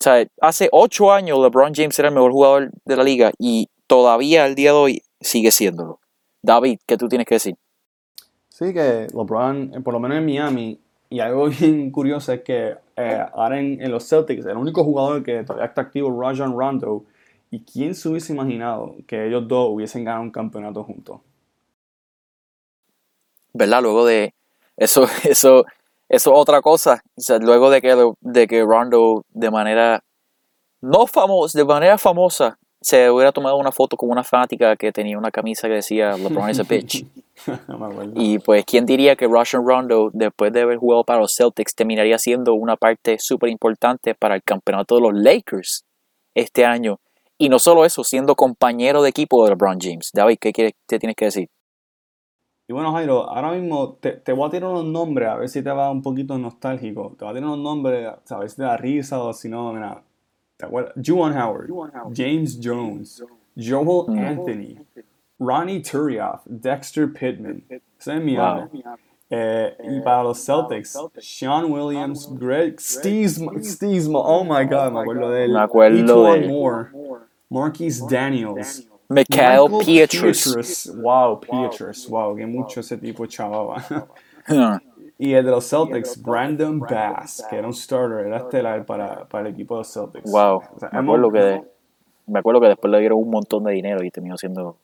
o 0.00 0.04
sea, 0.04 0.24
hace 0.40 0.68
ocho 0.70 1.12
años 1.12 1.40
LeBron 1.40 1.74
James 1.74 1.98
era 1.98 2.08
el 2.08 2.14
mejor 2.14 2.32
jugador 2.32 2.70
de 2.84 2.96
la 2.96 3.02
liga 3.02 3.32
y 3.38 3.68
todavía 3.88 4.44
al 4.44 4.54
día 4.54 4.70
de 4.70 4.76
hoy 4.76 5.02
sigue 5.20 5.50
siéndolo. 5.50 6.00
David, 6.40 6.78
¿qué 6.86 6.96
tú 6.96 7.08
tienes 7.08 7.26
que 7.26 7.34
decir? 7.34 7.56
Sí, 8.48 8.72
que 8.72 9.08
LeBron, 9.12 9.72
eh, 9.74 9.80
por 9.80 9.94
lo 9.94 10.00
menos 10.00 10.18
en 10.18 10.24
Miami, 10.24 10.80
y 11.10 11.20
algo 11.20 11.48
bien 11.60 11.90
curioso 11.90 12.32
es 12.32 12.42
que 12.42 12.76
eh, 12.96 13.26
ahora 13.32 13.58
en, 13.58 13.90
los 13.90 14.08
Celtics, 14.08 14.46
el 14.46 14.56
único 14.56 14.84
jugador 14.84 15.22
que 15.22 15.42
todavía 15.42 15.66
está 15.66 15.82
activo 15.82 16.08
es 16.08 16.38
Rajon 16.38 16.56
Rondo. 16.56 17.04
¿Y 17.50 17.60
quién 17.60 17.94
se 17.94 18.08
hubiese 18.08 18.34
imaginado 18.34 18.96
que 19.06 19.26
ellos 19.26 19.48
dos 19.48 19.70
hubiesen 19.70 20.04
ganado 20.04 20.22
un 20.22 20.30
campeonato 20.30 20.84
juntos? 20.84 21.20
¿Verdad? 23.54 23.82
Luego 23.82 24.04
de 24.04 24.34
eso, 24.76 25.06
eso, 25.24 25.64
eso 26.08 26.32
otra 26.32 26.60
cosa. 26.62 27.02
luego 27.40 27.70
de 27.70 27.80
que, 27.80 28.12
de 28.20 28.46
que 28.46 28.62
Rondo 28.62 29.24
de 29.30 29.50
manera 29.50 30.02
no 30.80 31.06
famosa, 31.06 31.58
de 31.58 31.64
manera 31.64 31.98
famosa, 31.98 32.58
se 32.80 33.10
hubiera 33.10 33.32
tomado 33.32 33.56
una 33.56 33.72
foto 33.72 33.96
con 33.96 34.10
una 34.10 34.22
fanática 34.22 34.76
que 34.76 34.92
tenía 34.92 35.18
una 35.18 35.30
camisa 35.30 35.66
que 35.66 35.74
decía 35.74 36.16
LeBron 36.16 36.50
is 36.50 36.60
a 36.60 36.62
bitch. 36.62 37.04
y 38.14 38.38
pues, 38.38 38.64
¿quién 38.64 38.86
diría 38.86 39.16
que 39.16 39.26
Russian 39.26 39.66
Rondo, 39.66 40.10
después 40.12 40.52
de 40.52 40.62
haber 40.62 40.78
jugado 40.78 41.04
para 41.04 41.20
los 41.20 41.34
Celtics, 41.34 41.74
terminaría 41.74 42.18
siendo 42.18 42.54
una 42.54 42.76
parte 42.76 43.18
súper 43.18 43.50
importante 43.50 44.14
para 44.14 44.36
el 44.36 44.42
campeonato 44.42 44.94
de 44.94 45.00
los 45.00 45.12
Lakers 45.14 45.84
este 46.34 46.64
año? 46.64 47.00
Y 47.36 47.48
no 47.48 47.58
solo 47.58 47.84
eso, 47.84 48.04
siendo 48.04 48.34
compañero 48.34 49.02
de 49.02 49.10
equipo 49.10 49.44
de 49.44 49.50
LeBron 49.50 49.78
James. 49.80 50.10
David, 50.12 50.38
¿qué, 50.40 50.52
qué, 50.52 50.72
tienes 50.98 51.16
que 51.16 51.26
decir? 51.26 51.48
Y 52.68 52.72
bueno, 52.74 52.92
Jairo, 52.92 53.28
ahora 53.30 53.52
mismo 53.52 53.94
te, 53.94 54.12
te, 54.12 54.30
voy 54.32 54.46
a 54.46 54.50
tirar 54.50 54.70
unos 54.70 54.84
nombres, 54.84 55.26
a 55.26 55.36
ver 55.36 55.48
si 55.48 55.62
te 55.62 55.70
va 55.70 55.90
un 55.90 56.02
poquito 56.02 56.36
nostálgico. 56.36 57.16
Te 57.18 57.24
voy 57.24 57.32
a 57.32 57.34
tirar 57.34 57.48
unos 57.48 57.64
nombres, 57.64 58.06
a 58.28 58.38
ver 58.38 58.50
si 58.50 58.56
te 58.56 58.62
da 58.62 58.76
risa 58.76 59.22
o 59.22 59.32
si 59.32 59.48
no, 59.48 59.72
mira, 59.72 60.02
Juwan 61.02 61.36
Howard, 61.36 61.70
James 62.14 62.60
Jones, 62.62 63.22
Joel 63.56 64.06
mm. 64.08 64.18
Anthony, 64.18 64.86
Ronnie 65.38 65.80
Turioff, 65.80 66.42
Dexter 66.46 67.10
Pittman. 67.12 67.64
Ese 67.98 68.12
eh, 69.30 69.76
y 69.84 70.00
para 70.00 70.22
los 70.22 70.38
Celtics, 70.38 70.98
Sean 71.18 71.70
Williams, 71.70 72.28
Greg 72.38 72.80
Steve, 72.80 74.08
oh 74.14 74.42
my 74.42 74.64
god, 74.64 74.92
me 74.92 75.00
acuerdo 75.00 75.30
de 75.30 75.44
él. 75.44 75.52
Me 75.52 75.60
acuerdo 75.60 76.32
de 76.32 76.48
Moore, 76.48 76.88
Marquis 77.50 78.06
Daniels, 78.06 78.87
Mikhail 79.08 79.68
Pietrus. 79.84 80.92
Wow, 80.94 81.40
Pietrus, 81.40 82.08
wow, 82.08 82.36
que 82.36 82.46
mucho 82.46 82.80
ese 82.80 82.96
tipo 82.98 83.26
chavaba. 83.26 83.84
Y 85.20 85.34
el 85.34 85.44
de 85.44 85.50
los 85.50 85.68
Celtics, 85.68 86.22
Brandon 86.22 86.78
Bass, 86.78 87.44
que 87.50 87.56
era 87.56 87.66
un 87.66 87.74
starter, 87.74 88.24
era 88.24 88.36
estelar 88.36 88.86
para, 88.86 89.24
para 89.24 89.48
el 89.48 89.52
equipo 89.52 89.74
de 89.74 89.80
los 89.80 89.92
Celtics. 89.92 90.30
Wow. 90.30 90.62
me, 90.92 90.98
acuerdo 91.00 91.30
que, 91.32 91.62
me 92.28 92.38
acuerdo 92.38 92.60
que 92.60 92.68
después 92.68 92.90
le 92.92 93.00
dieron 93.00 93.18
un 93.18 93.28
montón 93.28 93.64
de 93.64 93.72
dinero 93.72 94.04
y 94.04 94.12
terminó 94.12 94.36
siendo, 94.36 94.76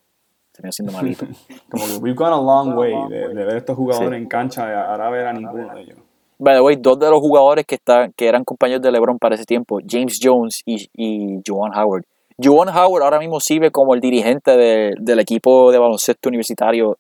terminó 0.51 0.73
siendo 0.73 0.93
malito. 0.97 1.27
Como 1.71 1.87
que 1.87 1.97
we've 1.99 2.17
gone 2.17 2.33
a 2.33 2.41
long 2.41 2.77
way 2.77 2.93
de, 3.09 3.29
ver 3.33 3.57
estos 3.57 3.77
jugadores 3.77 4.21
en 4.21 4.27
cancha 4.27 4.69
y 4.69 4.73
ahora 4.75 5.09
ver 5.09 5.27
a 5.29 5.33
ninguno 5.33 5.73
de 5.73 5.83
ellos. 5.83 5.99
By 6.37 6.57
the 6.57 6.63
way, 6.63 6.75
dos 6.81 6.99
de 6.99 7.09
los 7.09 7.21
jugadores 7.21 7.65
que, 7.65 7.77
está, 7.77 8.09
que 8.09 8.27
eran 8.27 8.43
compañeros 8.43 8.83
de 8.83 8.91
LeBron 8.91 9.21
para 9.21 9.37
ese 9.37 9.45
tiempo, 9.45 9.79
James 9.89 10.19
Jones 10.21 10.63
y, 10.67 10.91
y 10.95 11.41
Joan 11.47 11.71
Howard. 11.79 12.05
Joan 12.43 12.69
Howard 12.69 13.03
ahora 13.03 13.19
mismo 13.19 13.41
sirve 13.41 13.71
como 13.71 13.95
el 13.95 14.01
dirigente 14.01 14.57
de, 14.57 14.95
del 14.99 15.21
equipo 15.21 15.71
de 15.71 15.79
baloncesto 15.79 16.29
universitario 16.29 16.99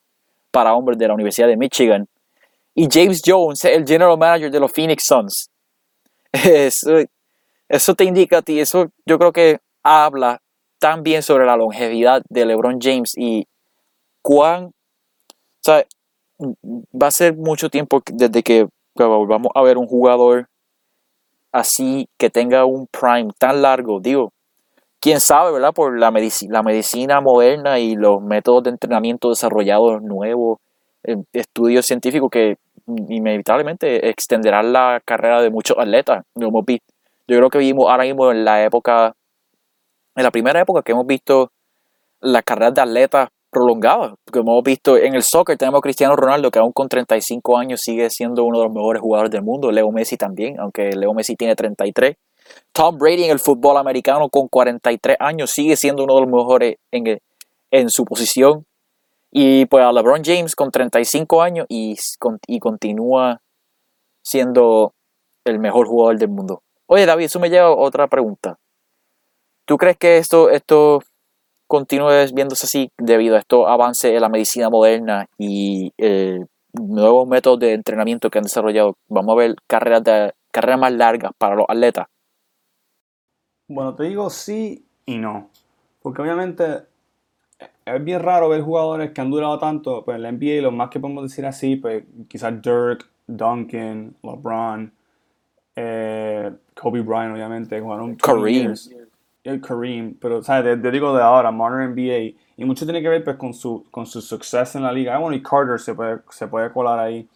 para 0.51 0.75
hombres 0.75 0.99
de 0.99 1.09
la 1.09 1.15
Universidad 1.15 1.49
de 1.49 1.57
Michigan 1.57 2.07
y 2.75 2.89
James 2.91 3.23
Jones, 3.25 3.65
el 3.65 3.87
general 3.87 4.19
manager 4.19 4.51
de 4.51 4.61
los 4.61 4.73
Phoenix 4.73 5.05
Suns. 5.05 5.51
Eso, 7.69 7.95
te 7.95 8.05
indica 8.05 8.39
a 8.39 8.43
ti, 8.43 8.61
eso 8.61 8.91
yo 9.07 9.19
creo 9.19 9.33
que 9.33 9.59
habla 9.83 10.41
tan 10.79 11.03
bien 11.03 11.23
sobre 11.23 11.47
la 11.47 11.57
longevidad 11.57 12.23
de 12.29 12.45
LeBron 12.45 12.79
James 12.81 13.15
y 13.17 13.47
cuán, 14.21 14.67
o 14.67 14.73
sea, 15.63 15.85
va 16.41 17.07
a 17.07 17.11
ser 17.11 17.35
mucho 17.35 17.71
tiempo 17.71 18.03
desde 18.13 18.43
que 18.43 18.69
volvamos 18.95 19.51
a 19.55 19.63
ver 19.63 19.79
un 19.79 19.87
jugador 19.87 20.49
así 21.53 22.07
que 22.19 22.29
tenga 22.29 22.67
un 22.67 22.87
prime 22.87 23.31
tan 23.39 23.63
largo, 23.63 23.99
digo, 23.99 24.34
quién 25.05 25.21
sabe, 25.21 25.53
¿verdad? 25.53 25.75
Por 25.75 25.99
la, 25.99 26.11
medicina 26.11 27.21
moderna 27.21 27.79
y 27.79 27.95
los 27.95 28.23
métodos 28.23 28.63
de 28.63 28.71
entrenamiento 28.71 29.29
desarrollados 29.29 30.01
nuevos, 30.01 30.61
eh, 31.03 31.17
estudios 31.35 31.85
científicos 31.85 32.31
que 32.31 32.57
inevitablemente 32.87 34.09
extenderán 34.09 34.73
la 34.73 35.03
carrera 35.05 35.43
de 35.43 35.51
muchos 35.51 35.77
atletas. 35.79 36.25
Yo 36.35 36.49
creo 37.27 37.51
que 37.51 37.59
vivimos 37.59 37.91
ahora 37.91 38.05
mismo 38.05 38.31
en 38.31 38.47
la 38.47 38.65
época, 38.65 39.15
en 40.17 40.23
la 40.23 40.31
primera 40.31 40.59
época 40.59 40.81
que 40.81 40.93
hemos 40.93 41.07
visto 41.07 41.53
las 42.23 42.43
carreras 42.43 42.73
de 42.73 42.81
atletas 42.81 43.29
prolongadas. 43.51 44.15
Porque 44.25 44.39
hemos 44.39 44.63
visto 44.65 44.97
en 44.97 45.15
el 45.15 45.23
soccer 45.23 45.59
tenemos 45.59 45.83
Cristiano 45.83 46.17
Ronaldo 46.17 46.51
que 46.51 46.61
aún 46.61 46.73
con 46.73 46.89
35 46.89 47.59
años 47.59 47.83
sigue 47.83 48.09
siendo 48.09 48.43
uno 48.45 48.61
de 48.61 48.65
los 48.65 48.73
mejores 48.73 49.03
jugadores 49.03 49.31
del 49.31 49.43
mundo. 49.43 49.71
Leo 49.71 49.91
Messi 49.93 50.17
también, 50.17 50.59
aunque 50.59 50.97
Leo 50.97 51.13
Messi 51.13 51.37
tiene 51.37 51.55
33. 51.55 52.17
Tom 52.73 52.99
Brady 52.99 53.25
en 53.25 53.31
el 53.31 53.39
fútbol 53.39 53.77
americano 53.77 54.29
con 54.29 54.49
43 54.49 55.17
años 55.21 55.51
sigue 55.51 55.77
siendo 55.77 56.05
uno 56.05 56.15
de 56.17 56.21
los 56.23 56.31
mejores 56.31 56.77
en, 56.91 57.19
en 57.71 57.91
su 57.91 58.05
posición. 58.05 58.67
Y 59.31 59.67
pues 59.67 59.85
a 59.85 59.93
LeBron 59.93 60.23
James 60.25 60.55
con 60.55 60.71
35 60.71 61.43
años 61.43 61.67
y, 61.69 61.97
y 62.47 62.59
continúa 62.61 63.41
siendo 64.23 64.95
el 65.45 65.59
mejor 65.59 65.87
jugador 65.87 66.19
del 66.19 66.29
mundo. 66.29 66.63
Oye 66.87 67.07
David, 67.07 67.25
eso 67.25 67.41
me 67.41 67.51
lleva 67.51 67.75
otra 67.75 68.07
pregunta. 68.09 68.59
¿Tú 69.67 69.77
crees 69.77 69.97
que 69.97 70.19
esto, 70.19 70.51
esto 70.51 71.03
continúe 71.67 72.27
viéndose 72.35 72.67
así 72.67 72.91
debido 72.99 73.37
a 73.37 73.39
estos 73.39 73.67
avances 73.67 74.13
en 74.13 74.21
la 74.21 74.29
medicina 74.29 74.69
moderna 74.69 75.27
y 75.39 75.93
eh, 75.99 76.45
nuevos 76.73 77.27
métodos 77.27 77.61
de 77.61 77.73
entrenamiento 77.73 78.31
que 78.31 78.39
han 78.39 78.45
desarrollado? 78.45 78.95
Vamos 79.09 79.33
a 79.33 79.39
ver 79.39 79.55
carreras, 79.67 80.03
carreras 80.53 80.79
más 80.79 80.93
largas 80.93 81.33
para 81.39 81.57
los 81.57 81.67
atletas. 81.69 82.07
Bueno, 83.69 83.95
te 83.95 84.05
digo 84.05 84.31
sí 84.31 84.85
y 85.07 85.17
no. 85.19 85.51
Porque 86.03 86.23
obviamente 86.23 86.83
es 87.85 88.05
bien 88.05 88.21
raro 88.21 88.49
ver 88.49 88.63
jugadores 88.63 89.13
que 89.13 89.21
han 89.21 89.31
durado 89.31 89.59
tanto, 89.59 90.05
pues 90.05 90.17
en 90.17 90.23
la 90.23 90.33
NBA, 90.33 90.63
lo 90.63 90.71
más 90.71 90.91
que 90.91 91.01
podemos 91.01 91.25
decir 91.25 91.47
así, 91.47 91.77
pues 91.77 92.05
quizás 92.29 92.61
Dirk, 92.61 93.07
Duncan, 93.27 94.15
LeBron, 94.23 94.93
eh, 95.77 96.53
Kobe 96.75 97.01
Bryant, 97.01 97.35
obviamente, 97.35 97.81
jugaron 97.81 98.17
Kareem. 98.17 98.75
El 99.43 99.61
Kareem, 99.61 100.15
pero 100.15 100.43
¿sabes? 100.43 100.81
Te, 100.81 100.91
digo 100.91 101.15
de 101.15 101.23
ahora, 101.23 101.51
Modern 101.51 101.93
NBA, 101.93 102.35
y 102.57 102.65
mucho 102.65 102.87
tiene 102.87 103.03
que 103.03 103.09
ver 103.09 103.25
pues, 103.25 103.37
con 103.37 103.53
su, 103.53 103.85
con 103.91 104.07
su 104.07 104.23
suceso 104.23 104.79
en 104.79 104.85
la 104.85 104.93
liga. 104.93 105.15
Ah, 105.15 105.19
bueno, 105.19 105.37
y 105.37 105.43
Carter 105.43 105.79
se 105.79 105.95
puede, 105.95 106.21
se 106.31 106.47
puede 106.47 106.73
colar 106.73 106.99
ahí 106.99 107.29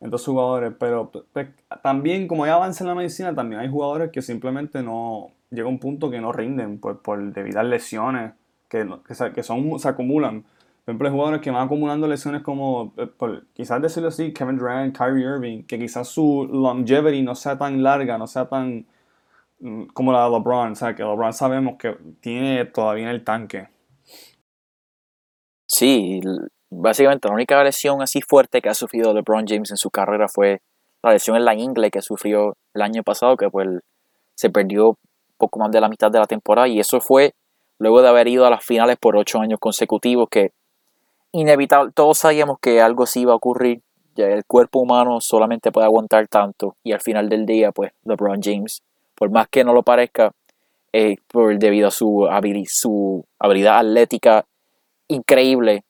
en 0.00 0.10
dos 0.10 0.24
jugadores, 0.24 0.72
pero 0.78 1.10
pues, 1.32 1.48
también 1.82 2.26
como 2.26 2.44
ya 2.44 2.54
avanza 2.54 2.82
en 2.82 2.88
la 2.88 2.94
medicina, 2.96 3.32
también 3.32 3.60
hay 3.60 3.68
jugadores 3.68 4.10
que 4.10 4.20
simplemente 4.20 4.82
no, 4.82 5.30
llega 5.52 5.68
un 5.68 5.78
punto 5.78 6.10
que 6.10 6.20
no 6.20 6.32
rinden 6.32 6.78
por 6.78 7.32
debido 7.32 7.60
a 7.60 7.62
lesiones 7.62 8.32
que, 8.68 8.88
que, 9.34 9.42
son, 9.42 9.78
se 9.78 9.88
acumulan. 9.88 10.42
Por 10.42 10.92
ejemplo, 10.92 11.08
hay 11.08 11.12
jugadores 11.12 11.40
que 11.42 11.50
van 11.50 11.66
acumulando 11.66 12.08
lesiones 12.08 12.42
como, 12.42 12.94
eh, 12.96 13.08
quizás 13.52 13.82
decirlo 13.82 14.08
así, 14.08 14.32
Kevin 14.32 14.56
Durant, 14.56 14.96
Kyrie 14.96 15.24
Irving, 15.24 15.62
que 15.64 15.78
quizás 15.78 16.08
su 16.08 16.48
longevity 16.50 17.22
no 17.22 17.34
sea 17.34 17.56
tan 17.58 17.82
larga, 17.82 18.18
no 18.18 18.26
sea 18.26 18.48
tan 18.48 18.86
mm, 19.60 19.84
como 19.92 20.12
la 20.12 20.24
de 20.24 20.30
LeBron. 20.30 20.72
O 20.72 20.74
sea, 20.74 20.94
que 20.94 21.02
LeBron 21.02 21.32
sabemos 21.34 21.76
que 21.78 21.96
tiene 22.20 22.64
todavía 22.64 23.04
en 23.04 23.10
el 23.10 23.22
tanque. 23.22 23.68
Sí, 25.68 26.20
básicamente 26.70 27.28
la 27.28 27.34
única 27.34 27.62
lesión 27.62 28.02
así 28.02 28.20
fuerte 28.22 28.60
que 28.60 28.70
ha 28.70 28.74
sufrido 28.74 29.12
LeBron 29.14 29.46
James 29.46 29.70
en 29.70 29.76
su 29.76 29.90
carrera 29.90 30.28
fue 30.28 30.60
la 31.02 31.12
lesión 31.12 31.36
en 31.36 31.44
la 31.44 31.54
ingle 31.54 31.90
que 31.90 32.00
sufrió 32.00 32.54
el 32.74 32.82
año 32.82 33.02
pasado, 33.02 33.36
que 33.36 33.50
pues 33.50 33.68
se 34.34 34.50
perdió 34.50 34.98
poco 35.42 35.58
más 35.58 35.72
de 35.72 35.80
la 35.80 35.88
mitad 35.88 36.08
de 36.08 36.20
la 36.20 36.26
temporada 36.26 36.68
y 36.68 36.78
eso 36.78 37.00
fue 37.00 37.34
luego 37.80 38.00
de 38.00 38.08
haber 38.08 38.28
ido 38.28 38.46
a 38.46 38.50
las 38.50 38.64
finales 38.64 38.96
por 38.96 39.16
ocho 39.16 39.40
años 39.40 39.58
consecutivos 39.58 40.28
que 40.30 40.52
inevitable, 41.32 41.90
todos 41.92 42.18
sabíamos 42.18 42.58
que 42.60 42.80
algo 42.80 43.06
sí 43.06 43.22
iba 43.22 43.32
a 43.32 43.36
ocurrir, 43.36 43.82
ya 44.14 44.26
el 44.26 44.44
cuerpo 44.44 44.78
humano 44.78 45.20
solamente 45.20 45.72
puede 45.72 45.86
aguantar 45.86 46.28
tanto 46.28 46.76
y 46.84 46.92
al 46.92 47.00
final 47.00 47.28
del 47.28 47.44
día 47.44 47.72
pues 47.72 47.90
LeBron 48.04 48.40
James, 48.40 48.84
por 49.16 49.32
más 49.32 49.48
que 49.48 49.64
no 49.64 49.74
lo 49.74 49.82
parezca, 49.82 50.30
eh, 50.92 51.16
por, 51.26 51.58
debido 51.58 51.88
a 51.88 51.90
su, 51.90 52.28
su 52.68 53.24
habilidad 53.40 53.78
atlética 53.78 54.44
increíble, 55.08 55.82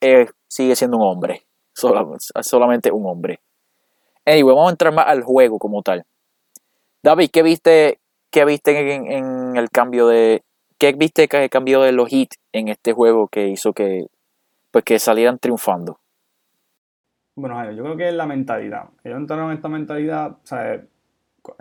eh, 0.00 0.26
sigue 0.46 0.76
siendo 0.76 0.98
un 0.98 1.02
hombre, 1.02 1.42
solamente 1.72 2.92
un 2.92 3.06
hombre. 3.06 3.40
Anyway, 4.24 4.54
vamos 4.54 4.68
a 4.68 4.70
entrar 4.70 4.94
más 4.94 5.06
al 5.08 5.24
juego 5.24 5.58
como 5.58 5.82
tal. 5.82 6.04
David, 7.02 7.30
¿qué 7.32 7.42
viste 7.42 7.98
¿qué 8.30 8.44
viste 8.44 8.94
en, 8.94 9.56
el 9.56 9.70
cambio 9.70 10.06
de. 10.06 10.42
¿Qué 10.78 10.92
viste 10.92 11.28
que 11.28 11.48
cambió 11.50 11.82
de 11.82 11.92
los 11.92 12.10
hits 12.10 12.38
en 12.52 12.68
este 12.68 12.92
juego 12.92 13.28
que 13.28 13.48
hizo 13.48 13.72
que, 13.74 14.06
pues 14.70 14.84
que 14.84 14.98
salieran 14.98 15.38
triunfando? 15.38 15.98
Bueno, 17.34 17.70
yo 17.72 17.82
creo 17.84 17.96
que 17.96 18.08
es 18.08 18.14
la 18.14 18.26
mentalidad. 18.26 18.84
Ellos 19.04 19.18
entraron 19.18 19.50
en 19.50 19.56
esta 19.56 19.68
mentalidad, 19.68 20.30
o 20.30 20.46
sea, 20.46 20.82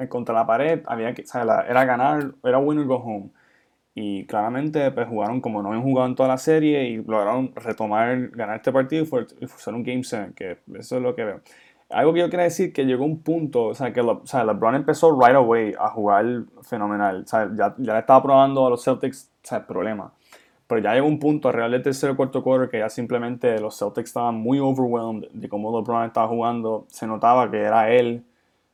contra 0.08 0.36
la 0.36 0.45
pared, 0.45 0.82
había 0.86 1.13
que, 1.13 1.25
era 1.34 1.86
ganar, 1.86 2.34
era 2.43 2.60
winner 2.60 2.86
go 2.86 2.95
home. 2.95 3.29
Y 3.95 4.25
claramente 4.25 4.91
pues, 4.91 5.08
jugaron 5.08 5.41
como 5.41 5.62
no 5.62 5.69
habían 5.69 5.84
jugado 5.84 6.08
en 6.08 6.15
toda 6.15 6.29
la 6.29 6.38
serie 6.38 6.86
y 6.86 6.97
lograron 6.97 7.53
retomar, 7.55 8.29
ganar 8.29 8.58
este 8.58 8.71
partido 8.71 9.03
y, 9.03 9.05
fue, 9.05 9.25
un 9.73 9.84
Game 9.84 10.03
7, 10.03 10.34
que 10.36 10.58
eso 10.77 10.97
es 10.97 11.01
lo 11.01 11.15
que 11.15 11.25
veo. 11.25 11.41
Algo 11.89 12.13
que 12.13 12.19
yo 12.19 12.30
quería 12.30 12.43
decir 12.43 12.71
que 12.71 12.86
llegó 12.86 13.04
un 13.04 13.23
punto, 13.23 13.65
o 13.65 13.75
sea, 13.75 13.91
que 13.91 14.02
o 14.02 14.21
sea, 14.25 14.43
LeBron 14.43 14.75
empezó 14.75 15.19
right 15.19 15.36
away 15.36 15.73
a 15.80 15.89
jugar 15.89 16.43
fenomenal. 16.62 17.23
O 17.23 17.28
sea, 17.28 17.49
ya, 17.56 17.75
ya 17.78 17.93
le 17.93 17.99
estaba 17.99 18.21
probando 18.21 18.67
a 18.67 18.69
los 18.69 18.84
Celtics, 18.84 19.32
o 19.43 19.47
sea, 19.47 19.58
el 19.60 19.65
problema. 19.65 20.13
Pero 20.67 20.82
ya 20.82 20.93
llegó 20.93 21.08
un 21.08 21.19
punto, 21.19 21.52
real 21.52 21.71
del 21.71 21.82
tercer 21.82 22.12
o 22.12 22.15
cuarto 22.15 22.43
quarter, 22.43 22.69
que 22.69 22.78
ya 22.80 22.89
simplemente 22.89 23.60
los 23.60 23.78
Celtics 23.78 24.10
estaban 24.10 24.36
muy 24.36 24.60
overwhelmed 24.60 25.30
de 25.34 25.49
cómo 25.49 25.75
LeBron 25.80 26.06
estaba 26.06 26.28
jugando. 26.28 26.86
Se 26.89 27.08
notaba 27.08 27.49
que 27.49 27.58
era 27.58 27.91
él 27.91 28.23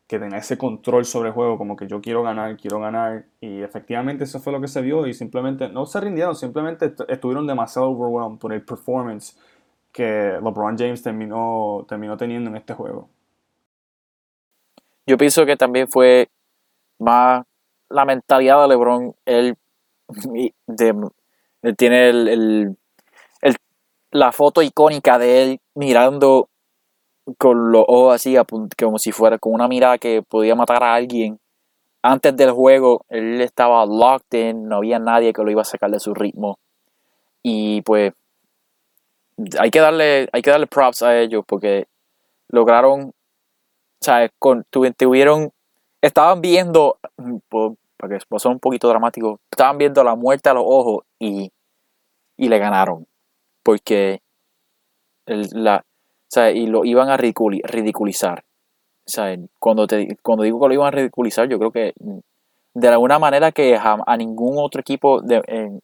que 0.07 0.19
tenía 0.19 0.37
ese 0.37 0.57
control 0.57 1.05
sobre 1.05 1.29
el 1.29 1.33
juego, 1.33 1.57
como 1.57 1.75
que 1.75 1.87
yo 1.87 2.01
quiero 2.01 2.21
ganar, 2.21 2.57
quiero 2.57 2.79
ganar. 2.79 3.25
Y 3.41 3.61
efectivamente 3.61 4.25
eso 4.25 4.39
fue 4.39 4.53
lo 4.53 4.61
que 4.61 4.67
se 4.67 4.81
vio 4.81 5.07
y 5.07 5.13
simplemente 5.13 5.69
no 5.69 5.85
se 5.85 5.99
rindieron, 6.01 6.35
simplemente 6.35 6.93
estuvieron 7.07 7.47
demasiado 7.47 7.89
overwhelmed 7.89 8.39
por 8.39 8.53
el 8.53 8.61
performance 8.61 9.37
que 9.95 10.37
LeBron 10.43 10.77
James 10.77 11.01
terminó, 11.01 11.85
terminó 11.87 12.17
teniendo 12.17 12.49
en 12.49 12.57
este 12.57 12.73
juego. 12.73 13.07
Yo 15.07 15.17
pienso 15.17 15.45
que 15.45 15.55
también 15.55 15.87
fue 15.87 16.27
más 16.99 17.45
la 17.89 18.03
mentalidad 18.03 18.61
de 18.61 18.67
LeBron. 18.67 19.15
Él, 19.23 19.55
tiene 21.77 22.09
el, 22.09 22.77
la 24.11 24.33
foto 24.33 24.61
icónica 24.61 25.17
de 25.17 25.43
él 25.43 25.59
mirando 25.75 26.49
con 27.37 27.71
los 27.71 27.85
ojos 27.87 28.15
así, 28.15 28.35
como 28.77 28.99
si 28.99 29.13
fuera 29.13 29.37
con 29.39 29.53
una 29.53 29.69
mirada 29.69 29.97
que 29.97 30.21
podía 30.21 30.55
matar 30.55 30.83
a 30.83 30.93
alguien. 30.93 31.39
Antes 32.01 32.35
del 32.35 32.51
juego, 32.51 33.05
él 33.07 33.39
estaba 33.39 33.85
locked 33.85 34.37
in, 34.37 34.67
no 34.67 34.77
había 34.77 34.99
nadie 34.99 35.31
que 35.31 35.41
lo 35.41 35.51
iba 35.51 35.61
a 35.61 35.65
sacar 35.65 35.89
de 35.89 36.01
su 36.01 36.13
ritmo. 36.13 36.59
Y 37.41 37.81
pues 37.83 38.11
hay 39.59 39.71
que 39.71 39.79
darle, 39.79 40.29
hay 40.31 40.41
que 40.41 40.51
darle 40.51 40.67
props 40.67 41.03
a 41.03 41.19
ellos 41.19 41.43
porque 41.45 41.87
lograron, 42.49 43.09
o 43.09 43.13
sea, 44.01 44.29
tuvieron, 44.69 45.51
estaban 46.01 46.41
viendo, 46.41 46.97
mm, 47.17 47.37
para 47.97 48.17
que 48.17 48.39
son 48.39 48.53
un 48.53 48.59
poquito 48.59 48.87
dramático, 48.87 49.39
estaban 49.51 49.77
viendo 49.77 50.03
la 50.03 50.15
muerte 50.15 50.49
a 50.49 50.53
los 50.53 50.63
ojos 50.65 51.03
y, 51.19 51.51
y 52.37 52.49
le 52.49 52.59
ganaron. 52.59 53.07
Porque 53.63 54.21
la, 55.25 55.77
o 55.77 56.27
sea, 56.29 56.51
y 56.51 56.67
lo 56.67 56.85
iban 56.85 57.09
a 57.09 57.17
ridiculizar. 57.17 58.43
Sea, 59.07 59.35
cuando, 59.59 59.87
te, 59.87 60.17
cuando 60.21 60.43
digo 60.43 60.59
que 60.59 60.67
lo 60.67 60.73
iban 60.73 60.87
a 60.87 60.91
ridiculizar, 60.91 61.47
yo 61.47 61.59
creo 61.59 61.71
que 61.71 61.93
mm, 61.99 62.19
de 62.75 62.87
alguna 62.89 63.19
manera 63.19 63.51
que 63.51 63.77
a, 63.77 64.17
ningún 64.17 64.55
otro 64.57 64.81
equipo, 64.81 65.21
de, 65.21 65.79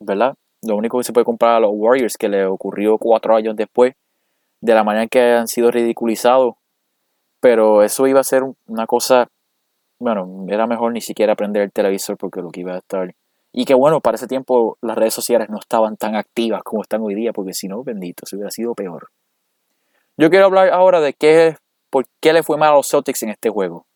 ¿verdad? 0.00 0.34
Lo 0.62 0.76
único 0.76 0.98
que 0.98 1.04
se 1.04 1.12
puede 1.12 1.24
comparar 1.24 1.56
a 1.56 1.60
los 1.60 1.72
Warriors, 1.74 2.16
que 2.16 2.28
le 2.28 2.46
ocurrió 2.46 2.98
cuatro 2.98 3.34
años 3.34 3.56
después, 3.56 3.94
de 4.60 4.74
la 4.74 4.84
manera 4.84 5.02
en 5.02 5.08
que 5.08 5.20
han 5.20 5.48
sido 5.48 5.70
ridiculizados. 5.70 6.54
Pero 7.40 7.82
eso 7.82 8.06
iba 8.06 8.20
a 8.20 8.24
ser 8.24 8.44
una 8.66 8.86
cosa, 8.86 9.28
bueno, 9.98 10.46
era 10.48 10.66
mejor 10.68 10.92
ni 10.92 11.00
siquiera 11.00 11.34
prender 11.34 11.62
el 11.62 11.72
televisor 11.72 12.16
porque 12.16 12.40
lo 12.40 12.50
que 12.50 12.60
iba 12.60 12.74
a 12.74 12.78
estar. 12.78 13.12
Y 13.52 13.64
que 13.64 13.74
bueno, 13.74 14.00
para 14.00 14.14
ese 14.14 14.28
tiempo 14.28 14.78
las 14.80 14.96
redes 14.96 15.12
sociales 15.12 15.50
no 15.50 15.58
estaban 15.58 15.96
tan 15.96 16.14
activas 16.14 16.62
como 16.62 16.82
están 16.82 17.02
hoy 17.02 17.14
día, 17.14 17.32
porque 17.32 17.52
si 17.52 17.66
no, 17.66 17.82
bendito, 17.82 18.24
se 18.24 18.36
hubiera 18.36 18.50
sido 18.50 18.74
peor. 18.74 19.10
Yo 20.16 20.30
quiero 20.30 20.46
hablar 20.46 20.70
ahora 20.70 21.00
de 21.00 21.12
qué, 21.12 21.56
por 21.90 22.06
qué 22.20 22.32
le 22.32 22.44
fue 22.44 22.56
mal 22.56 22.72
a 22.72 22.76
los 22.76 22.88
Celtics 22.88 23.24
en 23.24 23.30
este 23.30 23.50
juego. 23.50 23.86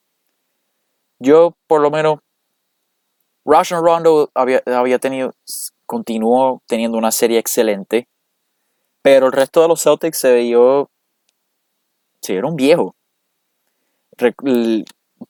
Yo, 1.20 1.54
por 1.66 1.80
lo 1.80 1.90
menos, 1.90 2.18
Russian 3.44 3.82
Rondo 3.82 4.30
había, 4.34 4.60
había 4.66 4.98
tenido 4.98 5.32
continuó 5.86 6.62
teniendo 6.66 6.98
una 6.98 7.12
serie 7.12 7.38
excelente, 7.38 8.08
pero 9.02 9.26
el 9.26 9.32
resto 9.32 9.62
de 9.62 9.68
los 9.68 9.82
Celtics 9.82 10.18
se 10.18 10.34
vio, 10.34 10.90
se 12.20 12.32
vieron 12.32 12.56
viejos. 12.56 12.92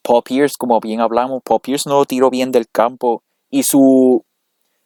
Paul 0.03 0.23
Pierce, 0.25 0.57
como 0.59 0.81
bien 0.81 1.01
hablamos, 1.01 1.42
Paul 1.45 1.61
Pierce 1.61 1.88
no 1.88 2.05
tiró 2.05 2.31
bien 2.31 2.51
del 2.51 2.69
campo 2.69 3.23
y 3.51 3.62
su 3.62 4.25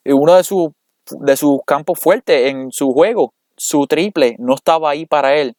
uno 0.04 0.34
de 0.34 0.44
sus 0.44 0.70
de 1.10 1.36
campos 1.66 1.98
fuertes 1.98 2.50
en 2.50 2.70
su 2.72 2.92
juego, 2.92 3.32
su 3.56 3.86
triple, 3.86 4.36
no 4.38 4.54
estaba 4.54 4.90
ahí 4.90 5.06
para 5.06 5.36
él. 5.36 5.54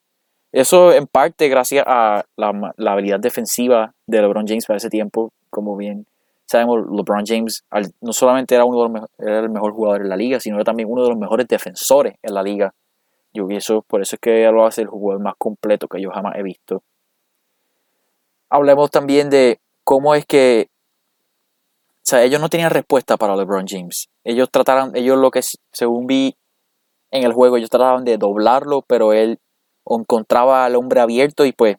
Eso 0.50 0.92
en 0.92 1.06
parte 1.06 1.48
gracias 1.48 1.84
a 1.86 2.24
la, 2.36 2.72
la 2.76 2.92
habilidad 2.92 3.20
defensiva 3.20 3.94
de 4.06 4.20
LeBron 4.20 4.46
James 4.46 4.66
para 4.66 4.76
ese 4.76 4.90
tiempo, 4.90 5.32
como 5.50 5.76
bien 5.76 6.06
sabemos, 6.52 6.80
LeBron 6.90 7.24
James 7.26 7.64
no 8.00 8.12
solamente 8.12 8.54
era, 8.54 8.64
uno 8.64 8.82
de 8.82 9.00
los 9.00 9.10
era 9.18 9.40
el 9.40 9.50
mejor 9.50 9.72
jugador 9.72 10.02
en 10.02 10.08
la 10.08 10.16
liga, 10.16 10.38
sino 10.40 10.56
era 10.56 10.64
también 10.64 10.88
uno 10.90 11.02
de 11.02 11.08
los 11.10 11.18
mejores 11.18 11.46
defensores 11.48 12.14
en 12.22 12.34
la 12.34 12.42
liga. 12.42 12.74
Yo 13.34 13.48
eso, 13.50 13.82
por 13.82 14.02
eso 14.02 14.16
es 14.16 14.20
que 14.20 14.50
lo 14.50 14.64
hace 14.64 14.82
el 14.82 14.88
jugador 14.88 15.22
más 15.22 15.34
completo 15.38 15.88
que 15.88 16.00
yo 16.00 16.10
jamás 16.10 16.36
he 16.36 16.42
visto. 16.42 16.82
Hablemos 18.50 18.90
también 18.90 19.30
de 19.30 19.60
cómo 19.84 20.14
es 20.14 20.26
que 20.26 20.68
o 22.02 22.04
sea, 22.04 22.22
ellos 22.24 22.40
no 22.40 22.48
tenían 22.48 22.70
respuesta 22.70 23.16
para 23.16 23.36
LeBron 23.36 23.66
James. 23.66 24.10
Ellos 24.24 24.50
trataron, 24.50 24.96
ellos 24.96 25.16
lo 25.16 25.30
que 25.30 25.40
según 25.72 26.06
vi 26.06 26.36
en 27.12 27.22
el 27.22 27.32
juego, 27.32 27.56
ellos 27.56 27.70
trataban 27.70 28.04
de 28.04 28.18
doblarlo, 28.18 28.82
pero 28.82 29.12
él 29.12 29.38
encontraba 29.86 30.64
al 30.64 30.74
hombre 30.74 31.00
abierto 31.00 31.44
y 31.46 31.52
pues 31.52 31.76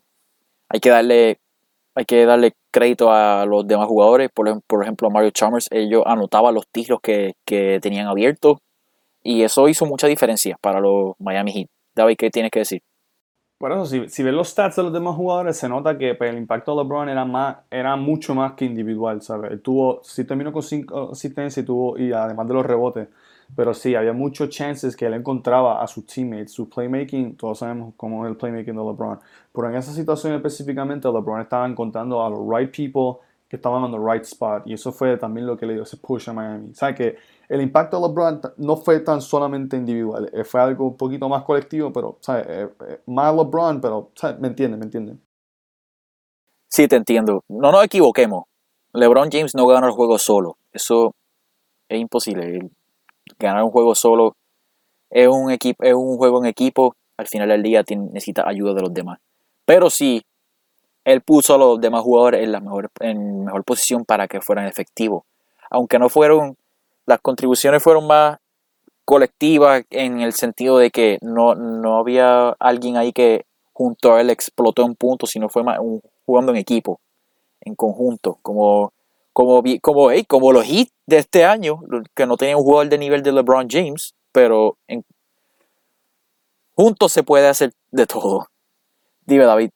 hay 0.70 0.80
que 0.80 0.90
darle 0.90 1.40
hay 1.96 2.06
que 2.06 2.26
darle 2.26 2.54
crédito 2.72 3.12
a 3.12 3.46
los 3.46 3.68
demás 3.68 3.88
jugadores. 3.88 4.30
Por, 4.34 4.48
ejemplo, 4.48 5.08
a 5.08 5.12
Mario 5.12 5.32
Chalmers, 5.32 5.68
ellos 5.72 6.04
anotaban 6.06 6.54
los 6.54 6.68
tiros 6.72 7.00
que, 7.02 7.34
tenían 7.46 8.08
abiertos. 8.08 8.58
Y 9.22 9.44
eso 9.44 9.70
hizo 9.70 9.86
mucha 9.86 10.08
diferencia 10.08 10.58
para 10.62 10.82
los 10.82 11.14
Miami 11.20 11.54
Heat. 11.54 11.68
David, 11.96 12.16
¿qué 12.18 12.30
tienes 12.30 12.52
que 12.52 12.60
decir? 12.60 12.82
Por 13.58 13.88
si, 13.88 14.10
si 14.10 14.24
ves 14.24 14.34
los 14.34 14.50
stats 14.50 14.76
de 14.76 14.84
los 14.84 14.92
demás 14.92 15.16
jugadores, 15.16 15.56
se 15.56 15.70
nota 15.70 15.98
que 15.98 16.16
pues, 16.16 16.30
el 16.30 16.38
impacto 16.38 16.76
de 16.76 16.84
LeBron 16.84 17.08
era, 17.08 17.24
más, 17.24 17.58
era 17.72 17.96
mucho 17.96 18.36
más 18.36 18.54
que 18.54 18.66
individual, 18.66 19.22
¿sabes? 19.22 19.62
tuvo, 19.64 20.02
si 20.04 20.26
terminó 20.26 20.52
con 20.52 20.64
5 20.64 21.12
asistencias 21.14 21.64
y, 21.64 21.66
tuvo, 21.66 21.98
y 21.98 22.12
además 22.12 22.46
de 22.50 22.54
los 22.56 22.66
rebotes, 22.66 23.08
pero 23.56 23.74
sí, 23.74 23.96
había 23.96 24.14
muchos 24.14 24.50
chances 24.50 24.96
que 24.96 25.06
él 25.06 25.14
encontraba 25.14 25.82
a 25.84 25.88
sus 25.88 26.06
teammates, 26.06 26.52
su 26.52 26.70
playmaking, 26.70 27.36
todos 27.38 27.60
sabemos 27.60 27.94
cómo 27.98 28.26
es 28.26 28.32
el 28.32 28.38
playmaking 28.38 28.76
de 28.76 28.84
LeBron. 28.84 29.20
Pero 29.54 29.70
en 29.70 29.76
esa 29.76 29.92
situación 29.92 30.34
específicamente, 30.34 31.08
LeBron 31.08 31.42
estaba 31.42 31.68
encontrando 31.68 32.24
a 32.24 32.30
los 32.30 32.40
right 32.48 32.76
people 32.76 33.22
que 33.48 33.58
estaban 33.58 33.84
en 33.84 33.92
the 33.92 34.00
right 34.00 34.24
spot. 34.24 34.64
Y 34.66 34.74
eso 34.74 34.92
fue 34.92 35.18
también 35.18 35.46
lo 35.46 35.56
que 35.56 35.66
le 35.66 35.74
dio 35.74 35.84
ese 35.84 35.98
push 35.98 36.30
a 36.30 36.34
Miami. 36.34 36.74
¿Sabes 36.74 36.96
que 36.96 37.16
el 37.48 37.62
impacto 37.62 38.00
de 38.00 38.08
LeBron 38.08 38.42
no 38.58 38.78
fue 38.78 39.02
tan 39.02 39.22
solamente 39.22 39.78
individual, 39.78 40.30
eh, 40.34 40.44
fue 40.44 40.62
algo 40.62 40.88
un 40.88 40.98
poquito 40.98 41.30
más 41.30 41.44
colectivo, 41.44 41.94
pero, 41.94 42.18
¿sabes? 42.22 42.48
Eh, 42.50 42.70
eh, 42.88 43.02
más 43.08 43.36
LeBron, 43.36 43.80
pero, 43.80 44.12
¿sabes? 44.16 44.40
¿Me 44.40 44.48
entiendes? 44.48 44.80
¿Me 44.80 44.86
entiendes? 44.86 45.18
Sí, 46.70 46.88
te 46.88 46.96
entiendo. 46.96 47.44
No 47.50 47.72
nos 47.72 47.84
equivoquemos. 47.84 48.46
LeBron 48.94 49.30
James 49.32 49.54
no 49.54 49.68
gana 49.68 49.88
el 49.88 49.94
juego 49.94 50.18
solo. 50.18 50.58
Eso 50.72 51.14
es 51.88 52.00
imposible 52.00 52.72
ganar 53.40 53.64
un 53.64 53.72
juego 53.72 53.96
solo 53.96 54.36
es 55.10 55.28
un, 55.28 55.52
equipo, 55.52 55.84
es 55.84 55.94
un 55.94 56.18
juego 56.18 56.40
en 56.40 56.48
equipo. 56.48 56.96
Al 57.18 57.28
final 57.28 57.50
del 57.50 57.62
día 57.62 57.84
necesita 57.88 58.48
ayuda 58.48 58.74
de 58.74 58.82
los 58.82 58.94
demás. 58.94 59.20
Pero 59.66 59.90
sí, 59.90 60.24
él 61.06 61.22
puso 61.22 61.56
a 61.56 61.58
los 61.58 61.80
demás 61.80 62.02
jugadores 62.02 62.44
en 62.44 62.52
la 62.52 62.60
mejor, 62.60 62.90
en 63.00 63.46
mejor 63.46 63.64
posición 63.64 64.06
para 64.06 64.28
que 64.28 64.42
fueran 64.42 64.66
efectivos. 64.66 65.24
Aunque 65.70 66.00
no 66.00 66.10
fueron, 66.10 66.58
las 67.06 67.20
contribuciones 67.22 67.84
fueron 67.84 68.08
más 68.08 68.40
colectivas 69.06 69.84
en 69.90 70.22
el 70.22 70.34
sentido 70.34 70.78
de 70.78 70.90
que 70.90 71.18
no, 71.22 71.56
no 71.56 71.98
había 71.98 72.50
alguien 72.60 72.98
ahí 72.98 73.12
que 73.12 73.46
junto 73.74 74.14
a 74.14 74.22
él 74.22 74.30
explotó 74.30 74.86
un 74.86 74.96
punto, 74.96 75.26
sino 75.26 75.50
fue 75.50 75.64
más 75.64 75.78
jugando 76.26 76.52
en 76.52 76.58
equipo, 76.58 77.00
en 77.62 77.76
conjunto, 77.76 78.38
como 78.42 78.94
como, 79.34 79.64
como, 79.82 80.10
como 80.28 80.52
los 80.52 80.66
hits 80.68 80.94
de 81.06 81.18
este 81.18 81.44
año, 81.44 81.82
que 82.16 82.26
no 82.26 82.38
tenían 82.38 82.58
un 82.58 82.64
jugador 82.64 82.90
de 82.90 82.98
nivel 82.98 83.24
de 83.24 83.32
LeBron 83.32 83.68
James, 83.70 84.14
pero 84.32 84.78
juntos 86.76 87.12
se 87.12 87.24
puede 87.24 87.48
hacer 87.48 87.72
de 87.92 88.06
todo. 88.06 88.48
Dime, 89.26 89.46
David. 89.46 89.70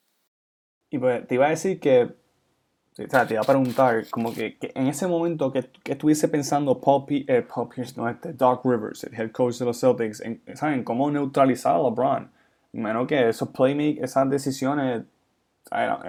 Y 0.89 1.00
pues 1.00 1.28
te 1.28 1.36
iba 1.36 1.48
a 1.48 1.50
decir 1.50 1.80
que, 1.80 2.04
o 2.04 3.10
sea, 3.10 3.28
te 3.28 3.34
iba 3.34 3.41
a 3.41 3.46
preguntar, 3.46 4.10
como 4.10 4.34
que, 4.34 4.58
en 4.62 4.88
ese 4.88 5.08
momento 5.08 5.52
que, 5.52 5.70
que 5.84 5.93
estuviese 5.93 6.28
pensando 6.28 6.80
Paul, 6.80 7.06
eh, 7.10 7.46
Paul 7.54 7.70
Pierce, 7.70 7.96
no, 7.98 8.10
este, 8.10 8.34
Doc 8.34 8.65
Rivers, 8.65 9.04
el 9.04 9.13
head 9.13 9.32
coach 9.32 9.58
de 9.58 9.65
los 9.65 9.80
Celtics, 9.80 10.22
en, 10.22 10.41
¿saben? 10.56 10.84
Cómo 10.84 11.12
neutralizar 11.12 11.76
a 11.76 11.80
LeBron. 11.80 12.32
Menos 12.74 13.08
que 13.08 13.30
esos 13.30 13.50
playmakers, 13.50 14.04
esas 14.04 14.30
decisiones, 14.30 15.04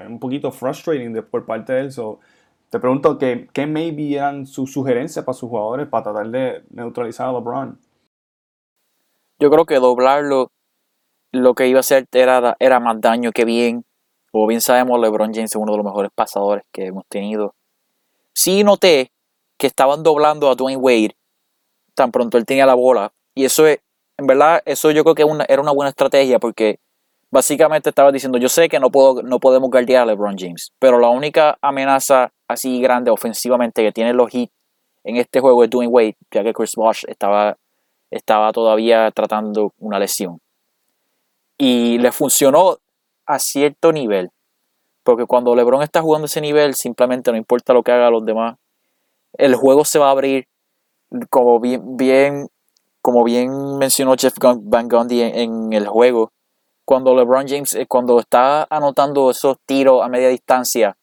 un 0.08 0.18
poquito 0.20 0.52
frustrating 0.52 1.12
de, 1.12 1.22
por 1.22 1.44
parte 1.46 1.72
de 1.72 1.80
él. 1.80 1.92
So, 1.92 2.20
te 2.70 2.78
pregunto 2.78 3.18
que, 3.18 3.48
qué 3.52 3.66
maybe 3.66 4.16
eran 4.16 4.46
sus 4.46 4.72
sugerencias 4.72 5.24
para 5.24 5.36
sus 5.36 5.48
jugadores 5.48 5.88
para 5.88 6.04
tratar 6.04 6.28
de 6.28 6.64
neutralizar 6.70 7.28
a 7.28 7.32
LeBron. 7.32 7.78
Yo 9.38 9.50
creo 9.50 9.64
que 9.64 9.76
doblarlo 9.76 10.50
lo 11.32 11.54
que 11.54 11.68
iba 11.68 11.78
a 11.78 11.80
hacer 11.80 12.06
era, 12.12 12.80
más 12.80 13.00
daño 13.00 13.32
que 13.32 13.44
bien. 13.44 13.84
Como 14.30 14.46
bien 14.46 14.60
sabemos, 14.60 15.00
LeBron 15.00 15.32
James 15.32 15.50
es 15.50 15.56
uno 15.56 15.72
de 15.72 15.78
los 15.78 15.86
mejores 15.86 16.10
pasadores 16.14 16.64
que 16.72 16.86
hemos 16.86 17.04
tenido. 17.08 17.54
Sí 18.34 18.64
noté 18.64 19.10
que 19.56 19.66
estaban 19.66 20.02
doblando 20.02 20.50
a 20.50 20.54
Dwayne 20.54 20.80
Wade 20.80 21.16
tan 21.94 22.12
pronto 22.12 22.38
él 22.38 22.46
tenía 22.46 22.64
la 22.64 22.74
bola. 22.74 23.12
Y 23.34 23.44
eso 23.44 23.66
es, 23.66 23.80
en 24.16 24.26
verdad, 24.26 24.62
eso 24.64 24.90
yo 24.90 25.02
creo 25.04 25.14
que 25.14 25.24
era 25.48 25.60
una 25.60 25.72
buena 25.72 25.90
estrategia 25.90 26.38
porque 26.38 26.78
básicamente 27.30 27.90
estaba 27.90 28.12
diciendo, 28.12 28.38
yo 28.38 28.48
sé 28.48 28.68
que 28.68 28.80
no, 28.80 28.90
puedo, 28.90 29.22
no 29.22 29.38
podemos 29.38 29.70
guardiar 29.70 30.02
a 30.02 30.06
LeBron 30.06 30.36
James, 30.38 30.72
pero 30.78 30.98
la 30.98 31.08
única 31.08 31.58
amenaza 31.60 32.32
así 32.48 32.80
grande 32.80 33.10
ofensivamente 33.10 33.82
que 33.82 33.92
tienen 33.92 34.16
los 34.16 34.30
Heat 34.30 34.50
en 35.04 35.16
este 35.16 35.40
juego 35.40 35.64
es 35.64 35.70
Dwayne 35.70 35.90
Wade, 35.90 36.16
ya 36.30 36.42
que 36.42 36.52
Chris 36.52 36.72
Bosh 36.76 37.04
estaba, 37.06 37.56
estaba 38.10 38.52
todavía 38.52 39.10
tratando 39.10 39.72
una 39.78 39.98
lesión. 39.98 40.40
Y 41.56 41.98
le 41.98 42.12
funcionó 42.12 42.76
a 43.24 43.38
cierto 43.38 43.92
nivel, 43.92 44.30
porque 45.04 45.24
cuando 45.24 45.54
LeBron 45.54 45.82
está 45.82 46.02
jugando 46.02 46.26
ese 46.26 46.42
nivel, 46.42 46.74
simplemente 46.74 47.30
no 47.30 47.38
importa 47.38 47.72
lo 47.72 47.82
que 47.82 47.92
haga 47.92 48.10
los 48.10 48.24
demás, 48.24 48.56
el 49.34 49.54
juego 49.54 49.84
se 49.84 49.98
va 49.98 50.08
a 50.08 50.10
abrir 50.10 50.46
como 51.30 51.58
bien, 51.58 51.96
bien 51.96 52.48
como 53.00 53.24
bien 53.24 53.78
mencionó 53.78 54.14
Jeff 54.18 54.34
Van 54.38 54.88
Gundy 54.88 55.22
en 55.22 55.72
el 55.72 55.86
juego, 55.86 56.32
cuando 56.84 57.14
LeBron 57.14 57.48
James, 57.48 57.74
eh, 57.74 57.86
cuando 57.86 58.18
está 58.18 58.66
anotando 58.68 59.30
esos 59.30 59.56
tiros 59.64 60.02
a 60.02 60.08
media 60.08 60.28
distancia 60.28 60.97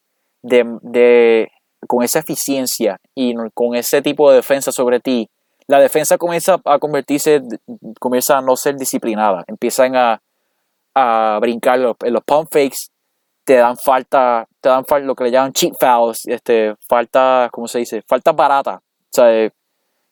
de, 0.46 1.52
con 1.88 2.04
esa 2.04 2.20
eficiencia 2.20 3.00
y 3.14 3.36
con 3.54 3.76
ese 3.76 4.02
tipo 4.02 4.30
de 4.30 4.38
defensa 4.38 4.72
sobre 4.72 5.00
ti, 5.00 5.30
la 5.68 5.80
defensa 5.80 6.18
comienza 6.18 6.62
a 6.64 6.80
convertirse, 6.80 7.42
comienza 8.00 8.38
a 8.38 8.42
no 8.42 8.56
ser 8.56 8.76
disciplinada, 8.76 9.44
empiezan 9.48 9.96
a, 9.96 10.22
a 10.94 11.40
brincar 11.42 11.80
los, 11.80 11.96
los 12.02 12.24
pump 12.24 12.50
fakes, 12.52 12.90
te 13.44 13.56
dan 13.56 13.78
falta, 13.78 14.48
te 14.62 14.70
dan 14.70 14.86
falta, 14.86 15.06
lo 15.06 15.16
que 15.16 15.26
le 15.26 15.32
llaman 15.32 15.54
cheap 15.54 15.74
fouls, 15.80 16.28
este, 16.28 16.76
falta, 16.88 17.50
¿cómo 17.52 17.68
se 17.68 17.80
dice? 17.80 18.04
Falta 18.08 18.32
barata, 18.32 18.76
o 18.78 19.10
sea, 19.12 19.52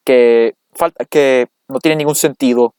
que, 0.03 0.55
falta, 0.71 1.05
que 1.05 1.47
no 1.67 1.79
tiene 1.79 1.97
ningún 1.97 2.15
sentido, 2.15 2.73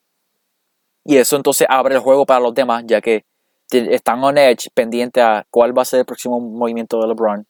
y 1.04 1.16
eso 1.16 1.36
entonces 1.36 1.66
abre 1.70 1.94
el 1.94 2.00
juego 2.00 2.26
para 2.26 2.40
los 2.40 2.54
demás, 2.54 2.84
ya 2.86 3.00
que 3.00 3.24
están 3.70 4.22
on 4.22 4.38
edge, 4.38 4.70
pendiente 4.74 5.20
a 5.20 5.46
cuál 5.50 5.76
va 5.76 5.82
a 5.82 5.86
ser 5.86 6.00
el 6.00 6.06
próximo 6.06 6.40
movimiento 6.40 7.00
de 7.00 7.08
LeBron. 7.08 7.46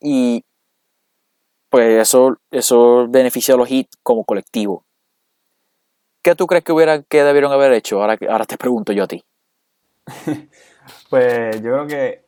Y 0.00 0.44
pues 1.70 2.00
eso, 2.00 2.36
eso 2.50 3.08
beneficia 3.08 3.54
a 3.54 3.58
los 3.58 3.68
Heat 3.68 3.86
como 4.02 4.24
colectivo. 4.24 4.84
¿Qué 6.22 6.34
tú 6.34 6.46
crees 6.46 6.64
que, 6.64 6.72
hubiera, 6.72 7.02
que 7.02 7.22
debieron 7.22 7.52
haber 7.52 7.72
hecho? 7.72 8.00
Ahora, 8.00 8.16
ahora 8.28 8.46
te 8.46 8.56
pregunto 8.56 8.92
yo 8.92 9.04
a 9.04 9.08
ti. 9.08 9.22
pues 11.10 11.60
yo 11.62 11.72
creo 11.72 11.86
que 11.86 12.24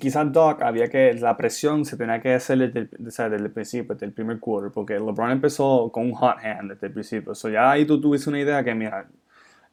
quizás 0.00 0.32
Doc 0.32 0.62
había 0.62 0.88
que 0.88 1.14
la 1.14 1.36
presión 1.36 1.84
se 1.84 1.96
tenía 1.96 2.20
que 2.20 2.34
hacer 2.34 2.58
desde 2.58 2.80
el, 2.80 3.50
principio, 3.52 3.94
desde 3.94 4.06
el 4.06 4.12
primer 4.12 4.40
quarter, 4.40 4.72
porque 4.72 4.94
LeBron 4.94 5.30
empezó 5.30 5.90
con 5.92 6.06
un 6.06 6.12
hot 6.12 6.38
hand 6.42 6.72
desde 6.72 6.88
el 6.88 6.92
principio. 6.92 7.34
So 7.34 7.48
ya 7.48 7.70
ahí 7.70 7.84
tú 7.86 8.00
tuviste 8.00 8.30
una 8.30 8.40
idea 8.40 8.64
que, 8.64 8.74
mira, 8.74 9.08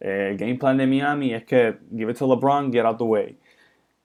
el 0.03 0.37
game 0.37 0.55
plan 0.55 0.77
de 0.77 0.85
Miami 0.85 1.33
es 1.33 1.45
que 1.45 1.77
give 1.95 2.11
it 2.11 2.17
to 2.17 2.27
LeBron, 2.27 2.71
get 2.71 2.85
out 2.85 2.97
the 2.97 3.05
way. 3.05 3.37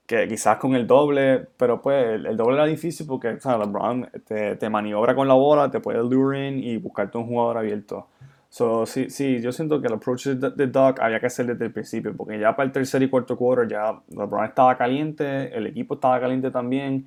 Que 0.06 0.28
quizás 0.28 0.58
con 0.58 0.74
el 0.76 0.86
doble, 0.86 1.48
pero 1.56 1.82
pues 1.82 2.06
el, 2.24 2.36
doble 2.36 2.54
era 2.56 2.66
difícil 2.66 3.06
porque 3.06 3.38
LeBron 3.44 4.08
te, 4.26 4.56
te, 4.56 4.70
maniobra 4.70 5.14
con 5.14 5.28
la 5.28 5.34
bola, 5.34 5.70
te 5.70 5.80
puede 5.80 5.98
lure 6.02 6.48
in 6.48 6.62
y 6.62 6.76
buscarte 6.78 7.18
un 7.18 7.26
jugador 7.26 7.58
abierto. 7.58 8.08
So, 8.48 8.86
sí, 8.86 9.10
sí, 9.10 9.42
yo 9.42 9.52
siento 9.52 9.80
que 9.80 9.88
el 9.88 9.94
approach 9.94 10.28
de, 10.28 10.66
Doc 10.68 11.00
había 11.00 11.20
que 11.20 11.26
hacer 11.26 11.46
desde 11.46 11.66
el 11.66 11.72
principio, 11.72 12.16
porque 12.16 12.38
ya 12.38 12.56
para 12.56 12.66
el 12.66 12.72
tercer 12.72 13.02
y 13.02 13.10
cuarto 13.10 13.36
quarter 13.36 13.68
ya 13.68 14.00
LeBron 14.08 14.44
estaba 14.46 14.78
caliente, 14.78 15.54
el 15.56 15.66
equipo 15.66 15.94
estaba 15.94 16.20
caliente 16.20 16.50
también 16.50 17.06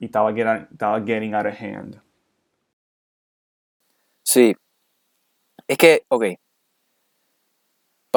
y 0.00 0.04
estaba 0.06 0.32
getting, 0.32 0.68
estaba 0.70 1.00
getting 1.02 1.34
out 1.34 1.46
of 1.46 1.60
hand. 1.60 2.00
Sí, 4.22 4.54
Es 5.66 5.78
que, 5.78 6.02
ok. 6.08 6.24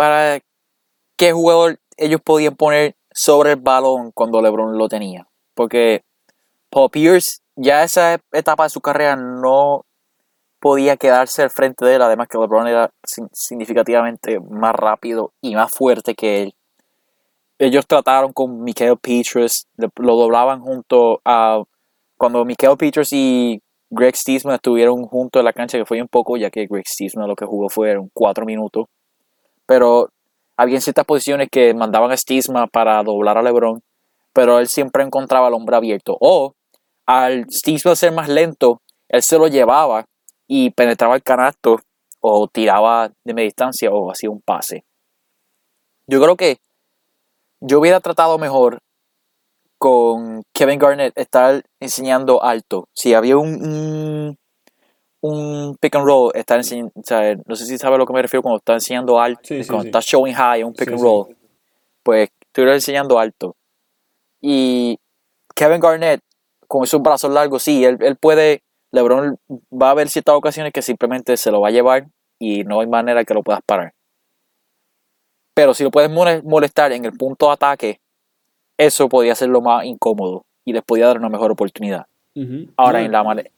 Para 0.02 0.40
qué 1.16 1.32
jugador 1.32 1.80
ellos 1.96 2.22
podían 2.22 2.56
poner 2.56 2.96
sobre 3.12 3.52
el 3.52 3.58
balón 3.58 4.12
cuando 4.12 4.42
LeBron 4.42 4.76
lo 4.76 4.90
tenía. 4.90 5.28
Porque 5.54 6.04
Paul 6.72 6.90
Pierce 6.90 7.42
ya 7.56 7.84
esa 7.84 8.20
etapa 8.32 8.64
de 8.64 8.72
su 8.72 8.82
carrera 8.82 9.16
no 9.16 9.86
podía 10.60 10.98
quedarse 10.98 11.44
al 11.44 11.52
frente 11.52 11.86
de 11.86 11.98
él. 11.98 12.02
Además 12.02 12.30
que 12.30 12.40
LeBron 12.40 12.68
era 12.68 12.90
significativamente 13.32 14.40
más 14.40 14.74
rápido 14.74 15.34
y 15.40 15.54
más 15.54 15.72
fuerte 15.72 16.16
que 16.16 16.42
él. 16.42 16.56
Ellos 17.60 17.86
trataron 17.86 18.34
con 18.34 18.64
Michael 18.64 18.98
Petrus, 18.98 19.68
lo 19.78 20.16
doblaban 20.16 20.62
junto 20.62 21.22
a... 21.24 21.62
Cuando 22.18 22.44
Michael 22.44 22.76
Petrus 22.76 23.14
y 23.14 23.62
Greg 23.92 24.16
Stiesman 24.16 24.56
estuvieron 24.56 25.06
juntos 25.06 25.42
en 25.42 25.46
la 25.46 25.54
cancha, 25.54 25.78
que 25.78 25.86
fue 25.86 26.02
un 26.02 26.08
poco, 26.08 26.38
ya 26.38 26.50
que 26.50 26.66
Greg 26.66 26.88
Stiesman 26.88 27.28
lo 27.28 27.36
que 27.36 27.46
jugó 27.46 27.70
fueron 27.70 28.10
cuatro 28.16 28.48
minutos. 28.48 28.88
Pero 29.72 30.10
había 30.58 30.82
ciertas 30.82 31.06
posiciones 31.06 31.48
que 31.50 31.74
mandaban 31.74 32.12
a 32.12 32.18
Stiesman 32.18 32.68
para 32.68 33.02
doblar 33.04 33.38
a 33.38 33.42
LeBron, 33.42 33.82
pero 34.34 34.60
él 34.60 34.68
siempre 34.68 35.02
encontraba 35.02 35.48
el 35.48 35.54
hombre 35.54 35.78
abierto. 35.78 36.18
O 36.20 36.56
al 37.06 37.46
Stiesman 37.50 37.96
ser 37.96 38.12
más 38.12 38.28
lento, 38.28 38.82
él 39.08 39.24
se 39.24 39.38
lo 39.38 39.48
llevaba 39.48 40.04
y 40.46 40.72
penetraba 40.72 41.16
el 41.16 41.24
canasto 41.24 41.80
o 42.20 42.50
tiraba 42.50 43.14
de 43.24 43.34
media 43.34 43.46
distancia 43.46 43.90
o 43.92 44.12
hacía 44.12 44.30
un 44.30 44.42
pase. 44.42 44.84
Yo 46.06 46.22
creo 46.22 46.36
que 46.36 46.58
yo 47.62 47.80
hubiera 47.80 48.02
tratado 48.02 48.38
mejor 48.38 48.80
con 49.78 50.44
Kevin 50.54 50.80
Garnett 50.80 51.18
estar 51.18 51.64
enseñando 51.80 52.44
alto. 52.44 52.90
Si 52.94 53.14
había 53.14 53.38
un, 53.38 54.38
pick 55.80 55.96
and 55.96 56.06
roll, 56.06 56.32
estar 56.34 56.58
enseñando, 56.58 56.92
no 57.46 57.56
sé 57.56 57.66
si 57.66 57.78
sabe 57.78 57.96
a 57.96 57.98
lo 57.98 58.06
que 58.06 58.14
me 58.14 58.22
refiero 58.22 58.42
cuando 58.42 58.58
está 58.58 58.74
enseñando 58.74 59.20
alto, 59.20 59.42
cuando 59.68 59.86
está 59.86 60.00
showing 60.02 60.34
high, 60.34 60.64
un 60.64 60.74
pick 60.74 60.90
and 60.90 61.02
roll, 61.02 61.36
pues 62.04 62.30
estuviera 62.42 62.74
enseñando 62.74 63.20
alto. 63.20 63.56
Y 64.42 65.00
Kevin 65.56 65.80
Garnett, 65.80 66.22
con 66.68 66.84
esos 66.84 67.02
brazos 67.02 67.32
largos, 67.32 67.62
sí, 67.64 67.86
él, 67.86 67.98
él 68.02 68.16
puede, 68.16 68.64
LeBron 68.92 69.38
va 69.72 69.90
a 69.90 69.92
haber 69.92 70.10
ciertas 70.10 70.36
ocasiones 70.36 70.74
que 70.74 70.82
simplemente 70.82 71.38
se 71.38 71.52
lo 71.52 71.62
va 71.62 71.68
a 71.68 71.72
llevar 71.72 72.08
y 72.40 72.64
no 72.64 72.80
hay 72.80 72.88
manera 72.88 73.24
que 73.24 73.36
lo 73.36 73.44
puedas 73.44 73.62
parar. 73.64 73.94
Pero 75.54 75.76
si 75.76 75.84
lo 75.84 75.92
puedes 75.92 76.10
molestar 76.10 76.92
en 76.94 77.06
el 77.06 77.14
punto 77.14 77.48
de 77.48 77.54
ataque, 77.54 78.00
eso 78.78 79.08
podía 79.08 79.36
ser 79.36 79.50
lo 79.50 79.62
más 79.62 79.86
incómodo 79.86 80.46
y 80.66 80.74
les 80.74 80.82
podía 80.82 81.06
dar 81.06 81.20
una 81.20 81.30
mejor 81.30 81.52
oportunidad. 81.52 82.08
Ahora, 82.78 83.02
en 83.02 83.12
la 83.12 83.24
manera. 83.24 83.52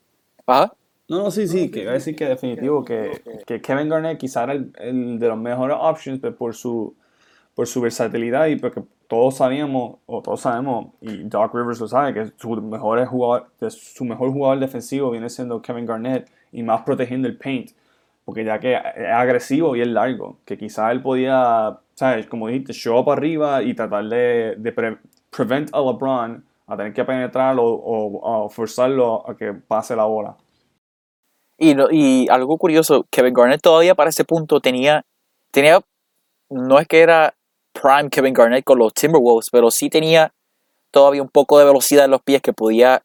No, 1.09 1.17
no, 1.17 1.31
sí, 1.31 1.47
sí, 1.47 1.69
que 1.69 1.81
iba 1.81 1.91
a 1.91 1.95
decir 1.95 2.15
que 2.15 2.25
definitivo 2.25 2.83
que, 2.85 3.21
que 3.45 3.61
Kevin 3.61 3.89
Garnett 3.89 4.17
quizá 4.17 4.43
era 4.43 4.53
el, 4.53 5.19
de 5.19 5.27
los 5.27 5.37
mejores 5.37 5.75
options 5.79 6.19
pero 6.21 6.35
por 6.35 6.55
su, 6.55 6.95
por 7.53 7.67
su 7.67 7.81
versatilidad 7.81 8.47
y 8.47 8.55
porque 8.55 8.83
todos 9.07 9.37
sabíamos, 9.37 9.99
o 10.05 10.21
todos 10.21 10.41
sabemos, 10.41 10.87
y 11.01 11.23
Doc 11.23 11.53
Rivers 11.53 11.79
lo 11.79 11.87
sabe, 11.87 12.13
que 12.13 12.31
su 12.37 12.49
mejor 12.61 13.05
jugador, 13.05 13.51
su 13.69 14.05
mejor 14.05 14.31
jugador 14.31 14.59
defensivo 14.59 15.11
viene 15.11 15.29
siendo 15.29 15.61
Kevin 15.61 15.85
Garnett 15.85 16.31
y 16.51 16.63
más 16.63 16.81
protegiendo 16.81 17.27
el 17.27 17.37
paint, 17.37 17.71
porque 18.25 18.45
ya 18.45 18.59
que 18.59 18.73
es 18.73 19.09
agresivo 19.13 19.75
y 19.75 19.81
es 19.81 19.87
largo, 19.87 20.37
que 20.45 20.57
quizá 20.57 20.91
él 20.91 21.01
podía, 21.01 21.79
¿sabes? 21.95 22.27
Como 22.27 22.47
dijiste, 22.47 22.73
show 22.73 22.99
up 22.99 23.11
arriba 23.11 23.61
y 23.61 23.73
tratar 23.73 24.05
de, 24.05 24.55
de 24.57 24.97
prevent 25.29 25.69
a 25.73 25.79
LeBron 25.79 26.43
a 26.67 26.77
tener 26.77 26.93
que 26.93 27.03
penetrarlo 27.03 27.63
o, 27.65 28.49
forzarlo 28.49 29.29
a 29.29 29.35
que 29.35 29.53
pase 29.53 29.95
la 29.95 30.05
bola. 30.05 30.37
Y, 31.63 31.75
y 31.91 32.27
algo 32.29 32.57
curioso, 32.57 33.05
Kevin 33.09 33.33
Garnett 33.33 33.61
todavía 33.61 33.95
para 33.95 34.09
ese 34.09 34.25
punto 34.25 34.59
tenía, 34.59 35.05
tenía, 35.51 35.79
no 36.49 36.79
es 36.79 36.87
que 36.87 36.99
era 36.99 37.33
prime 37.71 38.09
Kevin 38.09 38.33
Garnett 38.33 38.63
con 38.63 38.79
los 38.79 38.93
Timberwolves, 38.93 39.49
pero 39.49 39.71
sí 39.71 39.89
tenía 39.89 40.33
todavía 40.91 41.21
un 41.21 41.29
poco 41.29 41.57
de 41.57 41.65
velocidad 41.65 42.05
en 42.05 42.11
los 42.11 42.21
pies 42.21 42.41
que 42.41 42.53
podía, 42.53 43.03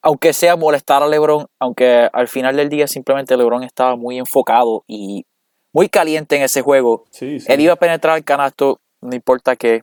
aunque 0.00 0.32
sea 0.32 0.56
molestar 0.56 1.02
a 1.02 1.08
LeBron, 1.08 1.46
aunque 1.58 2.08
al 2.12 2.28
final 2.28 2.56
del 2.56 2.68
día 2.68 2.86
simplemente 2.86 3.36
LeBron 3.36 3.64
estaba 3.64 3.96
muy 3.96 4.18
enfocado 4.18 4.84
y 4.86 5.26
muy 5.72 5.88
caliente 5.88 6.36
en 6.36 6.42
ese 6.42 6.62
juego. 6.62 7.04
Él 7.20 7.60
iba 7.60 7.72
a 7.72 7.76
penetrar 7.76 8.16
el 8.16 8.24
canasto, 8.24 8.80
no 9.00 9.14
importa 9.14 9.56
qué, 9.56 9.82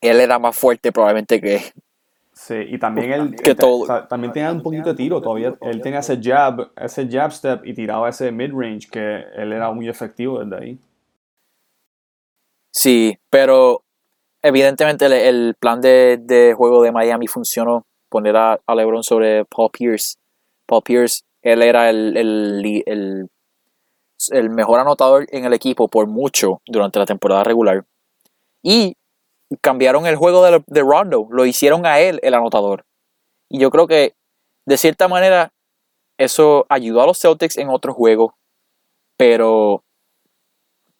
él 0.00 0.20
era 0.20 0.38
más 0.38 0.56
fuerte 0.56 0.92
probablemente 0.92 1.40
que... 1.40 1.60
Sí, 2.34 2.54
y 2.68 2.78
también 2.78 3.12
él 3.12 3.36
que 3.36 3.54
todo. 3.54 4.06
también 4.08 4.32
tenía 4.32 4.50
un 4.50 4.60
poquito 4.60 4.88
de 4.88 4.96
tiro, 4.96 5.22
todavía 5.22 5.54
él 5.60 5.80
tenía 5.80 6.00
ese 6.00 6.20
jab, 6.20 6.68
ese 6.76 7.08
jab 7.08 7.30
step 7.30 7.64
y 7.64 7.74
tiraba 7.74 8.08
ese 8.08 8.32
mid 8.32 8.52
range 8.52 8.88
que 8.90 9.24
él 9.36 9.52
era 9.52 9.70
muy 9.70 9.88
efectivo 9.88 10.44
desde 10.44 10.56
ahí. 10.62 10.78
Sí, 12.72 13.16
pero 13.30 13.84
evidentemente 14.42 15.06
el, 15.28 15.54
plan 15.60 15.80
de, 15.80 16.54
juego 16.56 16.82
de 16.82 16.90
Miami 16.90 17.28
funcionó, 17.28 17.86
poner 18.08 18.36
a, 18.36 18.58
LeBron 18.66 19.04
sobre 19.04 19.44
Paul 19.44 19.70
Pierce. 19.70 20.16
Paul 20.66 20.82
Pierce, 20.82 21.22
él 21.40 21.62
era 21.62 21.88
el, 21.88 22.16
el, 22.16 23.28
el 24.32 24.50
mejor 24.50 24.80
anotador 24.80 25.26
en 25.30 25.44
el 25.44 25.52
equipo 25.52 25.86
por 25.86 26.08
mucho 26.08 26.60
durante 26.66 26.98
la 26.98 27.06
temporada 27.06 27.44
regular. 27.44 27.84
Y 28.60 28.96
cambiaron 29.60 30.06
el 30.06 30.16
juego 30.16 30.44
de, 30.44 30.80
Rondo, 30.80 31.28
lo 31.30 31.46
hicieron 31.46 31.86
a 31.86 32.00
él 32.00 32.20
el 32.22 32.34
anotador. 32.34 32.84
Y 33.48 33.58
yo 33.58 33.70
creo 33.70 33.86
que 33.86 34.14
de 34.66 34.76
cierta 34.76 35.08
manera 35.08 35.52
eso 36.18 36.66
ayudó 36.68 37.02
a 37.02 37.06
los 37.06 37.20
Celtics 37.20 37.58
en 37.58 37.68
otro 37.68 37.92
juego, 37.92 38.36
pero 39.16 39.84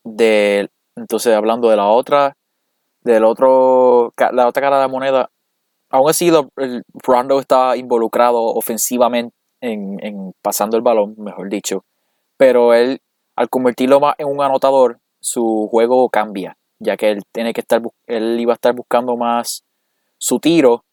de 0.04 0.68
entonces 0.96 1.34
hablando 1.34 1.70
de 1.70 1.76
la 1.76 1.86
otra 1.86 2.36
del 3.02 3.24
otro 3.24 4.12
la 4.32 4.48
otra 4.48 4.62
cara 4.62 4.76
de 4.76 4.82
la 4.82 4.88
moneda, 4.88 5.30
aún 5.90 6.10
así 6.10 6.30
Rondo 7.02 7.40
estaba 7.40 7.76
involucrado 7.76 8.42
ofensivamente 8.42 9.34
en, 9.60 9.98
en 10.04 10.34
pasando 10.42 10.76
el 10.76 10.82
balón, 10.82 11.14
mejor 11.18 11.48
dicho, 11.48 11.84
pero 12.36 12.74
él 12.74 13.00
al 13.36 13.48
convertirlo 13.48 14.00
más 14.00 14.14
en 14.18 14.28
un 14.28 14.42
anotador, 14.42 15.00
su 15.20 15.68
juego 15.70 16.08
cambia 16.10 16.56
ya 16.84 16.96
que 16.96 17.10
él 17.10 17.22
tiene 17.32 17.52
que 17.52 17.60
estar 17.60 17.82
él 18.06 18.38
iba 18.38 18.52
a 18.52 18.54
estar 18.54 18.74
buscando 18.74 19.16
más 19.16 19.64
su 20.18 20.38
tiro 20.38 20.84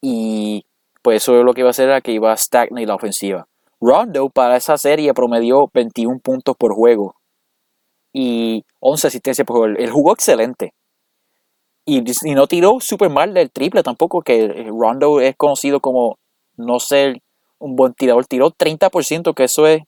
y 0.00 0.64
pues 1.02 1.22
eso 1.22 1.38
es 1.38 1.44
lo 1.44 1.54
que 1.54 1.62
iba 1.62 1.68
a 1.68 1.70
hacer 1.70 1.88
era 1.88 2.00
que 2.00 2.12
iba 2.12 2.32
a 2.32 2.36
stagnar 2.36 2.86
la 2.86 2.94
ofensiva. 2.94 3.48
Rondo 3.80 4.28
para 4.30 4.56
esa 4.56 4.76
serie 4.76 5.14
promedió 5.14 5.70
21 5.72 6.20
puntos 6.20 6.56
por 6.56 6.74
juego 6.74 7.14
y 8.12 8.64
11 8.80 9.08
asistencias 9.08 9.46
por 9.46 9.58
juego. 9.58 9.76
Él 9.78 9.90
jugó 9.90 10.12
excelente. 10.12 10.72
Y, 11.84 12.04
y 12.28 12.34
no 12.34 12.46
tiró 12.46 12.80
súper 12.80 13.10
mal 13.10 13.32
del 13.32 13.50
triple 13.50 13.82
tampoco, 13.82 14.20
que 14.20 14.66
Rondo 14.68 15.20
es 15.20 15.36
conocido 15.36 15.80
como 15.80 16.18
no 16.56 16.80
ser 16.80 17.22
un 17.58 17.76
buen 17.76 17.94
tirador. 17.94 18.26
Tiró 18.26 18.50
30%, 18.50 19.34
que 19.34 19.44
eso 19.44 19.66
es 19.66 19.82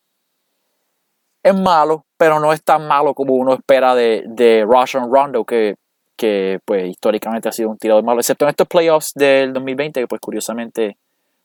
es 1.42 1.54
malo, 1.54 2.04
pero 2.20 2.38
no 2.38 2.52
es 2.52 2.62
tan 2.62 2.87
malo 2.87 3.14
como 3.14 3.33
uno 3.33 3.54
espera 3.54 3.94
de, 3.94 4.24
de 4.26 4.66
Rondo, 4.66 5.42
que, 5.46 5.76
que 6.18 6.59
pues 6.66 6.87
históricamente 6.90 7.48
ha 7.48 7.52
sido 7.52 7.70
un 7.70 7.78
tirador 7.78 8.04
malo, 8.04 8.20
excepto 8.20 8.44
en 8.44 8.50
estos 8.50 8.68
playoffs 8.68 9.14
del 9.14 9.54
2020, 9.54 10.00
que 10.02 10.06
pues 10.06 10.20
curiosamente 10.20 10.98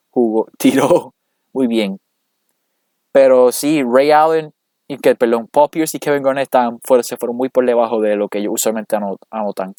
jugó, 0.10 0.50
tiró 0.58 1.14
muy 1.54 1.68
bien. 1.68 1.98
Pero 3.14 3.54
sí, 3.54 3.84
Ray 3.84 4.12
Allen 4.12 4.52
y 4.90 4.98
que, 4.98 5.16
perdón, 5.16 5.48
Paul 5.50 5.70
Pierce 5.70 5.96
y 5.96 6.02
Kevin 6.02 6.24
Garnett 6.24 6.44
están, 6.44 6.78
se 7.04 7.16
fueron 7.16 7.38
muy 7.38 7.48
por 7.48 7.66
debajo 7.66 8.02
de 8.02 8.18
lo 8.18 8.28
que 8.28 8.40
ellos 8.40 8.56
usualmente 8.56 8.98
anotan. 9.30 9.76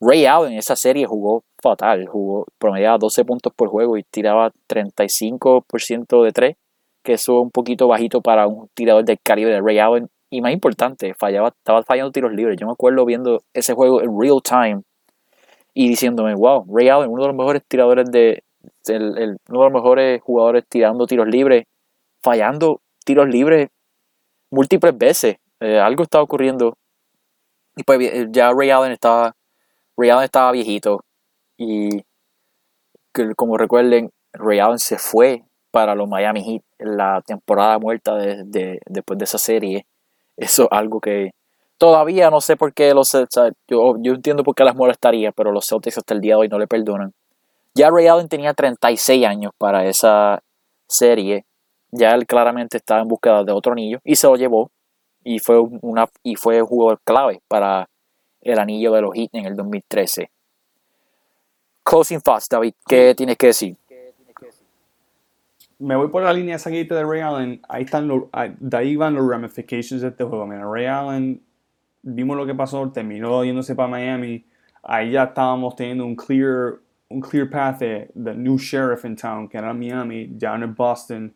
Ray 0.00 0.26
Allen 0.26 0.54
en 0.54 0.58
esa 0.58 0.74
serie 0.74 1.06
jugó 1.06 1.44
fatal, 1.62 2.08
jugó 2.08 2.44
promediaba 2.58 2.98
12 2.98 3.24
puntos 3.24 3.52
por 3.54 3.68
juego 3.68 3.96
y 3.96 4.02
tiraba 4.02 4.50
35% 4.68 6.24
de 6.24 6.32
3 6.32 6.56
que 7.04 7.12
eso 7.12 7.38
es 7.38 7.42
un 7.42 7.50
poquito 7.50 7.86
bajito 7.86 8.20
para 8.22 8.48
un 8.48 8.68
tirador 8.74 9.04
del 9.04 9.18
calibre 9.22 9.52
de 9.52 9.60
Ray 9.60 9.78
Allen. 9.78 10.08
Y 10.34 10.40
más 10.40 10.52
importante, 10.52 11.14
fallaba, 11.14 11.50
estaba 11.50 11.84
fallando 11.84 12.10
tiros 12.10 12.32
libres. 12.32 12.58
Yo 12.58 12.66
me 12.66 12.72
acuerdo 12.72 13.04
viendo 13.04 13.44
ese 13.52 13.72
juego 13.72 14.02
en 14.02 14.18
real 14.20 14.42
time 14.42 14.82
y 15.72 15.88
diciéndome, 15.88 16.34
wow, 16.34 16.66
Ray 16.68 16.88
Allen, 16.88 17.08
uno 17.08 17.22
de 17.22 17.28
los 17.28 17.36
mejores 17.36 17.62
tiradores 17.68 18.10
de, 18.10 18.42
uno 18.88 18.98
de 18.98 19.36
los 19.46 19.72
mejores 19.72 20.20
jugadores 20.22 20.64
tirando 20.68 21.06
tiros 21.06 21.28
libres, 21.28 21.66
fallando 22.20 22.80
tiros 23.04 23.28
libres 23.28 23.68
múltiples 24.50 24.98
veces. 24.98 25.36
Eh, 25.60 25.78
algo 25.78 26.02
estaba 26.02 26.24
ocurriendo. 26.24 26.76
Y 27.76 27.84
pues 27.84 28.26
ya 28.30 28.52
Ray 28.52 28.70
Allen 28.70 28.90
estaba, 28.90 29.36
Ray 29.96 30.10
Allen 30.10 30.24
estaba 30.24 30.50
viejito. 30.50 31.04
Y 31.56 32.02
como 33.36 33.56
recuerden, 33.56 34.10
Ray 34.32 34.58
Allen 34.58 34.80
se 34.80 34.98
fue 34.98 35.44
para 35.70 35.94
los 35.94 36.08
Miami 36.08 36.42
Heat 36.42 36.62
la 36.78 37.22
temporada 37.24 37.78
muerta 37.78 38.16
de, 38.16 38.80
después 38.84 39.16
de 39.16 39.26
esa 39.26 39.38
serie. 39.38 39.86
Eso 40.36 40.64
es 40.64 40.68
algo 40.70 41.00
que 41.00 41.32
todavía 41.78 42.30
no 42.30 42.40
sé 42.40 42.56
por 42.56 42.72
qué 42.72 42.92
los 42.94 43.12
yo, 43.68 43.96
yo 43.98 44.12
entiendo 44.12 44.44
por 44.44 44.54
qué 44.54 44.64
las 44.64 44.76
molestaría, 44.76 45.32
pero 45.32 45.52
los 45.52 45.66
Celtics 45.66 45.98
hasta 45.98 46.14
el 46.14 46.20
día 46.20 46.34
de 46.34 46.40
hoy 46.40 46.48
no 46.48 46.58
le 46.58 46.66
perdonan. 46.66 47.12
Ya 47.74 47.90
Ray 47.90 48.06
Allen 48.06 48.28
tenía 48.28 48.54
36 48.54 49.26
años 49.26 49.52
para 49.58 49.86
esa 49.86 50.42
serie 50.86 51.44
ya 51.96 52.10
él 52.10 52.26
claramente 52.26 52.78
estaba 52.78 53.00
en 53.00 53.08
búsqueda 53.08 53.44
de 53.44 53.52
otro 53.52 53.72
anillo 53.72 54.00
y 54.02 54.16
se 54.16 54.26
lo 54.26 54.34
llevó 54.34 54.70
y 55.22 55.38
fue 55.38 55.60
una 55.60 56.08
y 56.22 56.34
fue 56.34 56.60
un 56.60 56.66
jugador 56.66 57.00
clave 57.04 57.40
para 57.46 57.88
el 58.40 58.58
anillo 58.58 58.92
de 58.92 59.00
los 59.00 59.14
Heat 59.14 59.30
en 59.32 59.46
el 59.46 59.54
2013. 59.54 60.28
Closing 61.84 62.20
thoughts, 62.20 62.48
David, 62.48 62.74
¿qué 62.86 63.14
tienes 63.14 63.36
que 63.36 63.48
decir? 63.48 63.76
Me 65.78 65.96
voy 65.96 66.08
por 66.08 66.22
la 66.22 66.32
línea 66.32 66.56
esa 66.56 66.70
que 66.70 66.84
de 66.84 67.04
Ray 67.04 67.20
Allen. 67.20 67.60
Ahí 67.68 67.84
están 67.84 68.08
los, 68.08 68.24
de 68.58 68.76
ahí 68.76 68.96
van 68.96 69.14
los 69.14 69.28
ramifications 69.28 70.02
de 70.02 70.08
este 70.08 70.24
juego. 70.24 70.46
Mira, 70.46 70.64
Ray 70.64 70.86
Allen, 70.86 71.42
vimos 72.02 72.36
lo 72.36 72.46
que 72.46 72.54
pasó, 72.54 72.90
terminó 72.90 73.44
yéndose 73.44 73.74
para 73.74 73.88
Miami. 73.88 74.44
Ahí 74.82 75.12
ya 75.12 75.24
estábamos 75.24 75.74
teniendo 75.76 76.04
un 76.06 76.14
clear, 76.14 76.76
un 77.08 77.20
clear 77.20 77.48
path 77.50 77.78
de, 77.80 78.10
the 78.14 78.34
new 78.34 78.58
sheriff 78.58 79.04
in 79.04 79.16
town, 79.16 79.48
que 79.48 79.58
era 79.58 79.72
Miami, 79.72 80.30
ya 80.36 80.54
en 80.54 80.74
Boston 80.74 81.34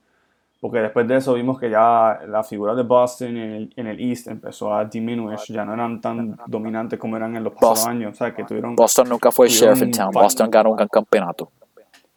porque 0.61 0.81
después 0.81 1.07
de 1.07 1.17
eso 1.17 1.35
vimos 1.35 1.59
que 1.59 1.71
ya 1.71 2.21
la 2.27 2.43
figura 2.43 2.75
de 2.75 2.83
Boston 2.83 3.37
en 3.37 3.51
el, 3.53 3.73
en 3.77 3.87
el 3.87 4.01
East 4.01 4.27
empezó 4.27 4.75
a 4.75 4.85
disminuir, 4.85 5.39
ya 5.49 5.65
no 5.65 5.73
eran 5.73 6.01
tan 6.01 6.37
dominantes 6.47 6.99
como 6.99 7.17
eran 7.17 7.37
en 7.37 7.45
los 7.45 7.53
pasados 7.53 7.87
años. 7.87 8.13
O 8.13 8.15
sea, 8.17 8.35
que 8.35 8.43
tuvieron, 8.43 8.75
Boston 8.75 9.09
nunca 9.09 9.31
fue 9.31 9.49
sheriff 9.49 9.83
in 9.83 9.93
town, 9.93 10.11
Boston 10.13 10.51
ganó 10.51 10.73
un 10.73 10.89
campeonato. 10.89 11.53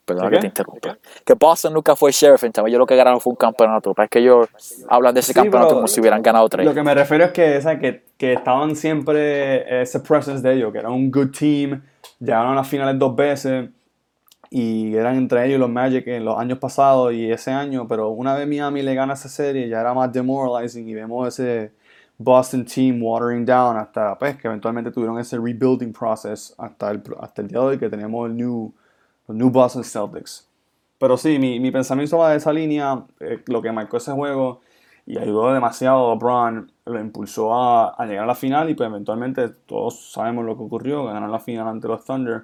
Perdón 0.06 0.32
que 0.32 0.40
te 0.40 0.48
interrumpa. 0.48 0.98
Que 1.26 1.34
Boston 1.34 1.74
nunca 1.74 1.96
fue 1.96 2.12
sheriff 2.12 2.44
town, 2.52 2.68
yo 2.68 2.78
lo 2.78 2.86
que 2.86 2.96
ganaron 2.96 3.22
fue 3.22 3.32
un 3.32 3.38
campeonato. 3.38 3.94
Para 3.94 4.08
que 4.08 4.20
ellos 4.20 4.48
hablan 4.90 5.14
de 5.14 5.20
ese 5.20 5.34
campeonato 5.34 5.76
como 5.76 5.88
si 5.88 6.00
hubieran 6.00 6.22
ganado 6.22 6.50
tres. 6.50 6.66
Lo 6.66 6.74
que 6.74 6.84
me 6.84 6.94
refiero 6.94 7.26
es 7.26 7.32
que, 7.32 7.58
o 7.58 7.80
que, 7.80 8.04
que 8.18 8.34
estaban 8.34 8.76
siempre 8.76 9.82
ese 9.82 10.00
presence 10.00 10.48
de 10.48 10.56
ellos, 10.56 10.72
que 10.72 10.80
era 10.80 10.90
un 10.90 11.12
good 11.12 11.32
team, 11.32 11.82
llegaron 12.20 12.54
a 12.54 12.56
las 12.56 12.68
finales 12.68 12.98
dos 13.00 13.16
veces 13.16 13.70
y 14.54 14.94
eran 14.96 15.16
entre 15.16 15.46
ellos 15.48 15.60
los 15.60 15.70
Magic 15.70 16.06
en 16.08 16.26
los 16.26 16.38
años 16.38 16.60
pasados 16.60 17.14
y 17.14 17.32
ese 17.32 17.52
año, 17.52 17.88
pero 17.88 18.10
una 18.10 18.36
vez 18.36 18.46
Miami 18.48 18.82
le 18.82 18.94
gana 18.94 19.14
esa 19.14 19.30
serie 19.30 19.70
ya 19.70 19.80
era 19.80 19.94
más 19.94 20.12
demoralizing 20.12 20.88
y 20.90 20.94
vemos 20.94 21.28
ese 21.30 21.72
Boston 22.18 22.66
team 22.66 23.02
watering 23.02 23.46
down 23.46 23.78
hasta 23.78 24.18
pues, 24.18 24.36
que 24.36 24.48
eventualmente 24.48 24.92
tuvieron 24.92 25.18
ese 25.20 25.38
rebuilding 25.38 25.94
process 25.94 26.54
hasta 26.58 26.92
el, 26.92 27.02
hasta 27.22 27.42
el 27.42 27.48
día 27.48 27.60
de 27.60 27.66
hoy 27.66 27.78
que 27.78 27.90
tenemos 27.90 28.30
el 28.30 28.36
new, 28.36 28.74
new 29.34 29.50
Boston 29.50 29.84
Celtics. 29.84 30.48
Pero 31.00 31.18
sí, 31.18 31.40
mi, 31.40 31.60
mi 31.60 31.72
pensamiento 31.72 32.18
va 32.18 32.32
de 32.32 32.38
esa 32.38 32.54
línea, 32.54 33.06
eh, 33.20 33.42
lo 33.48 33.62
que 33.62 33.72
marcó 33.72 33.98
ese 33.98 34.12
juego 34.12 34.62
y 35.06 35.18
ayudó 35.18 35.52
demasiado 35.54 36.12
a 36.12 36.16
LeBron, 36.16 36.72
lo 36.86 37.00
impulsó 37.00 37.54
a, 37.54 37.90
a, 37.90 38.06
llegar 38.06 38.26
a 38.26 38.28
la 38.28 38.36
final 38.36 38.70
y 38.70 38.76
pues 38.76 38.88
eventualmente 38.88 39.50
todos 39.50 40.12
sabemos 40.12 40.46
lo 40.46 40.56
que 40.56 40.64
ocurrió, 40.64 41.06
ganaron 41.06 41.32
la 41.32 41.40
final 41.40 41.68
ante 41.68 41.88
los 41.88 42.06
Thunder 42.06 42.44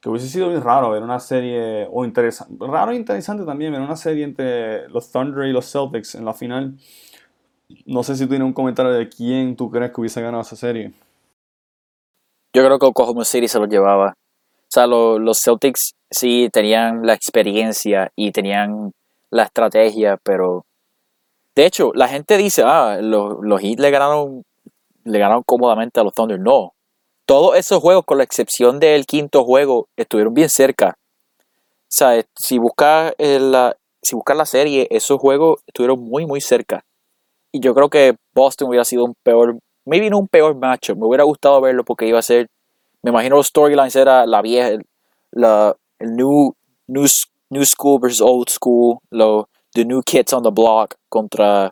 que 0.00 0.08
hubiese 0.08 0.28
sido 0.28 0.48
bien 0.48 0.62
raro 0.62 0.90
ver 0.90 1.02
una 1.02 1.18
serie, 1.18 1.88
o 1.90 2.04
interesante, 2.04 2.54
raro 2.66 2.92
e 2.92 2.96
interesante 2.96 3.44
también 3.44 3.72
ver 3.72 3.80
una 3.80 3.96
serie 3.96 4.24
entre 4.24 4.88
los 4.88 5.10
Thunder 5.10 5.46
y 5.46 5.52
los 5.52 5.70
Celtics 5.70 6.14
en 6.14 6.24
la 6.24 6.34
final. 6.34 6.76
No 7.84 8.02
sé 8.02 8.14
si 8.14 8.24
tú 8.24 8.30
tienes 8.30 8.46
un 8.46 8.52
comentario 8.52 8.92
de 8.92 9.08
quién 9.08 9.56
tú 9.56 9.70
crees 9.70 9.90
que 9.92 10.00
hubiese 10.00 10.22
ganado 10.22 10.42
esa 10.42 10.56
serie. 10.56 10.92
Yo 12.54 12.64
creo 12.64 12.78
que 12.78 12.86
Oklahoma 12.86 13.24
City 13.24 13.48
se 13.48 13.58
lo 13.58 13.66
llevaba. 13.66 14.14
O 14.68 14.70
sea, 14.70 14.86
los 14.86 15.40
Celtics 15.40 15.94
sí 16.10 16.50
tenían 16.52 17.06
la 17.06 17.14
experiencia 17.14 18.10
y 18.14 18.32
tenían 18.32 18.92
la 19.30 19.44
estrategia, 19.44 20.18
pero 20.22 20.64
de 21.58 21.66
hecho, 21.66 21.90
la 21.92 22.06
gente 22.06 22.36
dice, 22.36 22.62
ah, 22.64 22.98
los, 23.02 23.38
los 23.42 23.60
Heat 23.60 23.80
le 23.80 23.90
ganaron, 23.90 24.44
le 25.02 25.18
ganaron 25.18 25.42
cómodamente 25.44 25.98
a 25.98 26.04
los 26.04 26.12
Thunder. 26.14 26.38
No, 26.38 26.74
todos 27.26 27.56
esos 27.56 27.80
juegos, 27.80 28.04
con 28.04 28.18
la 28.18 28.24
excepción 28.24 28.78
del 28.78 29.06
quinto 29.06 29.44
juego, 29.44 29.88
estuvieron 29.96 30.34
bien 30.34 30.48
cerca. 30.48 30.96
O 31.40 31.86
sea, 31.88 32.22
si 32.38 32.58
buscas 32.58 33.12
la, 33.18 33.76
si 34.00 34.16
la 34.36 34.46
serie, 34.46 34.86
esos 34.90 35.18
juegos 35.18 35.60
estuvieron 35.66 36.00
muy, 36.00 36.26
muy 36.26 36.40
cerca. 36.40 36.84
Y 37.50 37.58
yo 37.58 37.74
creo 37.74 37.90
que 37.90 38.14
Boston 38.34 38.68
hubiera 38.68 38.84
sido 38.84 39.04
un 39.04 39.14
peor, 39.24 39.58
maybe 39.84 40.10
no 40.10 40.18
un 40.18 40.28
peor 40.28 40.54
macho. 40.54 40.94
Me 40.94 41.06
hubiera 41.06 41.24
gustado 41.24 41.60
verlo 41.60 41.84
porque 41.84 42.06
iba 42.06 42.20
a 42.20 42.22
ser, 42.22 42.46
me 43.02 43.10
imagino 43.10 43.36
los 43.36 43.48
storylines 43.48 43.96
era 43.96 44.26
la 44.26 44.42
vieja, 44.42 44.78
la, 45.32 45.74
el 45.98 46.16
new, 46.16 46.52
new, 46.86 47.06
new 47.50 47.64
school 47.64 47.98
versus 48.00 48.20
old 48.20 48.48
school, 48.48 48.98
lo, 49.10 49.48
the 49.74 49.84
new 49.84 50.02
kids 50.02 50.32
on 50.32 50.42
the 50.42 50.50
block 50.50 50.94
contra, 51.08 51.70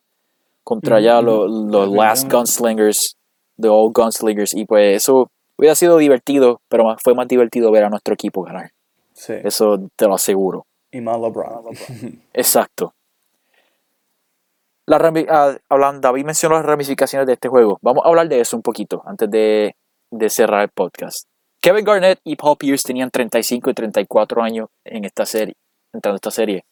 contra 0.64 1.00
ya 1.00 1.20
los, 1.20 1.50
los 1.50 1.88
last 1.88 2.30
gunslingers, 2.30 3.16
the 3.58 3.68
old 3.68 3.92
gunslingers. 3.94 4.54
Y 4.54 4.64
pues 4.64 4.96
eso 4.96 5.30
Hubiera 5.58 5.74
sido 5.74 5.96
divertido, 5.96 6.60
pero 6.68 6.84
fue 7.02 7.14
más 7.14 7.28
divertido 7.28 7.70
ver 7.72 7.84
a 7.84 7.88
nuestro 7.88 8.14
equipo 8.14 8.42
ganar. 8.42 8.72
Sí. 9.14 9.34
Eso 9.42 9.78
te 9.96 10.06
lo 10.06 10.14
aseguro. 10.14 10.66
Y 10.90 11.00
más 11.00 11.18
LeBron. 11.18 11.64
Exacto. 12.34 12.92
La, 14.86 14.96
hablando, 15.68 16.00
David 16.00 16.24
mencionó 16.24 16.56
las 16.56 16.66
ramificaciones 16.66 17.26
de 17.26 17.32
este 17.32 17.48
juego. 17.48 17.78
Vamos 17.80 18.04
a 18.04 18.08
hablar 18.08 18.28
de 18.28 18.40
eso 18.40 18.56
un 18.56 18.62
poquito 18.62 19.02
antes 19.06 19.30
de, 19.30 19.74
de 20.18 20.30
cerrar 20.30 20.62
el 20.62 20.68
podcast. 20.68 21.28
Kevin 21.60 21.84
Garnett 21.84 22.20
y 22.24 22.36
Paul 22.36 22.56
Pierce 22.56 22.84
tenían 22.86 23.10
35 23.10 23.70
y 23.70 23.74
34 23.74 24.42
años 24.42 24.68
en 24.84 25.04
esta 25.04 25.26
serie, 25.26 25.54
entrando 25.92 26.16
esta 26.16 26.30
serie. 26.30 26.64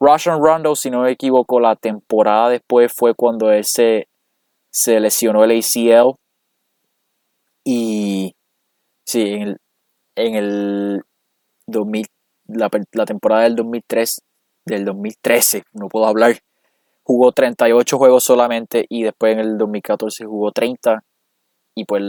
Russian 0.00 0.42
Rondo, 0.42 0.74
si 0.74 0.90
no 0.90 1.02
me 1.02 1.12
equivoco, 1.12 1.60
la 1.60 1.76
temporada 1.76 2.48
después 2.48 2.92
fue 2.92 3.14
cuando 3.14 3.52
él 3.52 3.64
se, 3.64 4.08
se 4.70 4.98
lesionó 4.98 5.44
el 5.44 5.52
ACL 5.52 6.16
y 7.64 8.34
sí, 9.06 9.20
en 9.20 9.42
el, 9.42 9.56
en 10.16 10.34
el 10.34 11.02
2000, 11.68 12.06
la, 12.48 12.70
la 12.92 13.04
temporada 13.04 13.42
del 13.44 13.54
2003, 13.54 14.20
del 14.66 14.84
2013, 14.84 15.62
no 15.74 15.88
puedo 15.88 16.06
hablar, 16.06 16.36
jugó 17.04 17.30
38 17.30 17.98
juegos 17.98 18.24
solamente 18.24 18.86
y 18.88 19.04
después 19.04 19.34
en 19.34 19.38
el 19.38 19.58
2014 19.58 20.24
jugó 20.24 20.50
30 20.50 21.04
y 21.74 21.84
pues, 21.84 22.02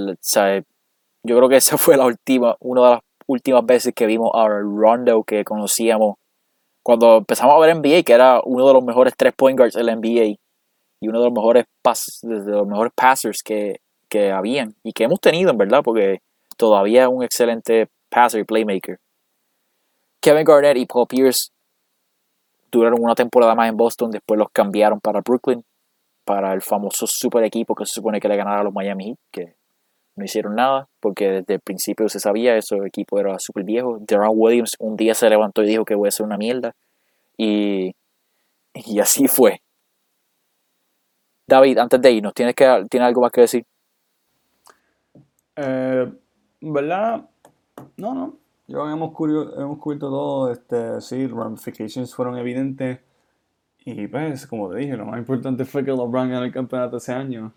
yo 1.24 1.38
creo 1.38 1.50
que 1.50 1.58
esa 1.58 1.78
fue 1.78 1.98
la 1.98 2.06
última, 2.06 2.56
una 2.60 2.82
de 2.82 2.90
las 2.92 3.00
últimas 3.28 3.66
veces 3.66 3.94
que 3.96 4.06
vimos 4.06 4.32
a 4.34 4.48
Rondo 4.48 5.24
que 5.24 5.44
conocíamos 5.44 6.16
cuando 6.84 7.18
empezamos 7.18 7.56
a 7.56 7.60
ver 7.66 7.76
NBA, 7.78 8.04
que 8.04 8.14
era 8.14 8.42
uno 8.44 8.68
de 8.68 8.74
los 8.74 8.84
mejores 8.84 9.14
tres 9.16 9.34
point 9.34 9.58
guards 9.58 9.74
de 9.74 9.84
la 9.84 9.96
NBA 9.96 10.38
y 11.00 11.08
uno 11.08 11.20
de 11.20 11.26
los 11.26 11.34
mejores 11.34 11.66
pas, 11.82 12.20
de 12.22 12.52
los 12.52 12.68
mejores 12.68 12.92
passers 12.94 13.42
que, 13.42 13.80
que 14.10 14.32
habían 14.32 14.76
y 14.84 14.92
que 14.92 15.06
hemos 15.06 15.20
tenido 15.22 15.52
en 15.52 15.58
verdad, 15.58 15.82
porque 15.84 16.20
todavía 16.58 17.04
es 17.04 17.10
un 17.10 17.24
excelente 17.24 17.88
passer 18.10 18.42
y 18.42 18.44
playmaker. 18.44 19.00
Kevin 20.20 20.44
Garnett 20.44 20.78
y 20.78 20.86
Paul 20.86 21.08
Pierce 21.08 21.52
duraron 22.72 23.02
una 23.02 23.16
temporada 23.16 23.56
más 23.56 23.70
en 23.70 23.78
Boston, 23.78 24.12
después 24.12 24.38
los 24.38 24.50
cambiaron 24.52 25.00
para 25.00 25.22
Brooklyn, 25.22 25.64
para 26.26 26.54
el 26.54 26.62
famoso 26.62 27.06
super 27.08 27.44
equipo 27.44 27.76
que 27.76 27.86
se 27.86 27.94
supone 27.94 28.20
que 28.20 28.28
le 28.28 28.38
ganara 28.38 28.62
a 28.62 28.64
los 28.64 28.74
Miami 28.74 29.06
Heat, 29.10 29.18
que 29.32 29.56
no 30.16 30.26
hicieron 30.26 30.56
nada, 30.56 30.88
porque 31.00 31.30
desde 31.30 31.56
el 31.56 31.60
principio 31.60 32.08
se 32.10 32.20
sabía, 32.20 32.56
ese 32.56 32.78
equipo 32.86 33.20
era 33.20 33.40
súper 33.40 33.64
viejo. 33.64 33.98
Deron 34.02 34.32
Williams 34.34 34.76
un 34.80 34.96
día 34.96 35.16
se 35.16 35.30
levantó 35.30 35.64
y 35.64 35.68
dijo 35.68 35.86
que 35.86 35.96
voy 35.96 36.08
a 36.08 36.12
ser 36.12 36.26
una 36.26 36.38
mierda, 36.38 36.76
y, 37.38 37.96
y 38.74 39.00
así 39.00 39.28
fue. 39.28 39.62
David, 41.48 41.78
antes 41.78 42.02
de 42.02 42.12
irnos, 42.12 42.34
¿tienes, 42.34 42.56
que, 42.56 42.66
¿tienes 42.90 43.08
algo 43.08 43.22
más 43.22 43.32
que 43.32 43.42
decir? 43.42 43.66
Eh, 45.56 46.12
¿Verdad? 46.62 47.30
No, 47.98 48.14
no. 48.14 48.38
Yo 48.68 48.90
hemos, 48.90 49.12
hemos 49.58 49.80
cubierto 49.80 50.10
todo. 50.10 50.52
Este, 50.52 51.02
sí, 51.02 51.28
ramifications 51.28 52.16
fueron 52.16 52.38
evidentes. 52.38 53.00
Y 53.86 54.08
pues, 54.08 54.48
como 54.48 54.70
te 54.70 54.78
dije, 54.78 54.96
lo 54.96 55.06
más 55.06 55.18
importante 55.20 55.66
fue 55.66 55.84
que 55.84 55.92
LeBron 55.92 56.30
ganó 56.30 56.44
el 56.44 56.52
campeonato 56.52 56.98
ese 56.98 57.14
año, 57.14 57.52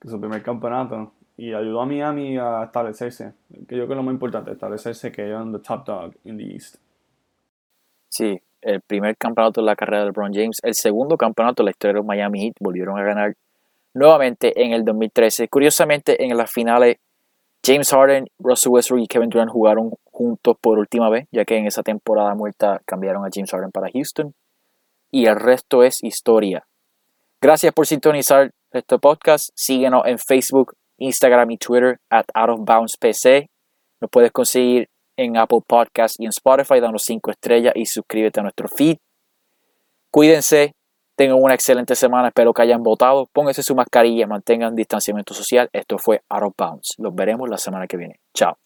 que 0.00 0.08
su 0.08 0.20
primer 0.20 0.42
campeonato, 0.42 1.12
y 1.36 1.54
ayudó 1.54 1.82
a 1.82 1.86
Miami 1.86 2.36
a 2.36 2.64
establecerse. 2.64 3.32
Que 3.68 3.76
yo 3.76 3.86
creo 3.86 3.88
que 3.88 3.94
lo 3.94 4.02
más 4.02 4.12
importante, 4.12 4.50
establecerse 4.50 5.12
que 5.12 5.26
ellos 5.26 5.52
the 5.52 5.58
top 5.60 5.86
dog 5.86 6.14
in 6.24 6.36
the 6.36 6.52
East. 6.52 6.76
Sí, 8.08 8.40
el 8.60 8.80
primer 8.80 9.16
campeonato 9.16 9.60
de 9.60 9.66
la 9.66 9.76
carrera 9.76 10.00
de 10.00 10.06
LeBron 10.06 10.32
James, 10.32 10.58
el 10.62 10.74
segundo 10.74 11.16
campeonato 11.16 11.62
de 11.62 11.66
la 11.66 11.70
historia 11.70 11.92
de 11.92 11.98
los 11.98 12.06
Miami 12.06 12.40
Heat, 12.40 12.54
volvieron 12.60 12.98
a 12.98 13.02
ganar 13.02 13.36
nuevamente 13.94 14.60
en 14.60 14.72
el 14.72 14.84
2013. 14.84 15.48
Curiosamente, 15.48 16.24
en 16.24 16.36
las 16.36 16.50
finales 16.50 16.96
James 17.64 17.90
Harden, 17.90 18.26
Russell 18.38 18.72
Westbrook 18.72 19.02
y 19.02 19.06
Kevin 19.06 19.30
Durant 19.30 19.50
jugaron 19.50 19.92
juntos 20.04 20.56
por 20.60 20.78
última 20.78 21.10
vez, 21.10 21.26
ya 21.30 21.44
que 21.44 21.56
en 21.56 21.66
esa 21.66 21.82
temporada 21.82 22.34
muerta 22.34 22.80
cambiaron 22.84 23.24
a 23.24 23.28
James 23.32 23.50
Harden 23.50 23.70
para 23.70 23.90
Houston. 23.92 24.34
Y 25.10 25.26
el 25.26 25.36
resto 25.36 25.82
es 25.82 26.02
historia. 26.02 26.66
Gracias 27.40 27.72
por 27.72 27.86
sintonizar 27.86 28.50
este 28.72 28.98
podcast. 28.98 29.50
Síguenos 29.54 30.02
en 30.06 30.18
Facebook, 30.18 30.74
Instagram 30.98 31.50
y 31.52 31.58
Twitter 31.58 31.98
at 32.10 32.26
Out 32.34 32.50
of 32.50 32.60
Bounds 32.64 32.96
PC. 32.96 33.48
Nos 34.00 34.10
puedes 34.10 34.32
conseguir 34.32 34.88
en 35.16 35.36
Apple 35.36 35.60
Podcasts 35.66 36.18
y 36.20 36.24
en 36.24 36.30
Spotify, 36.30 36.80
danos 36.80 37.02
5 37.04 37.30
estrellas 37.30 37.72
y 37.74 37.86
suscríbete 37.86 38.40
a 38.40 38.42
nuestro 38.44 38.68
feed. 38.68 38.96
Cuídense, 40.10 40.74
Tengan 41.18 41.42
una 41.42 41.54
excelente 41.54 41.96
semana, 41.96 42.28
espero 42.28 42.54
que 42.54 42.62
hayan 42.62 42.80
votado. 42.80 43.26
Pónganse 43.32 43.64
su 43.64 43.74
mascarilla, 43.74 44.28
mantengan 44.28 44.76
distanciamiento 44.76 45.34
social. 45.34 45.68
Esto 45.72 45.98
fue 45.98 46.22
Out 46.28 46.44
of 46.44 46.54
Bounds. 46.56 46.94
Los 46.98 47.12
veremos 47.12 47.48
la 47.48 47.58
semana 47.58 47.88
que 47.88 47.96
viene. 47.96 48.20
Chao. 48.32 48.56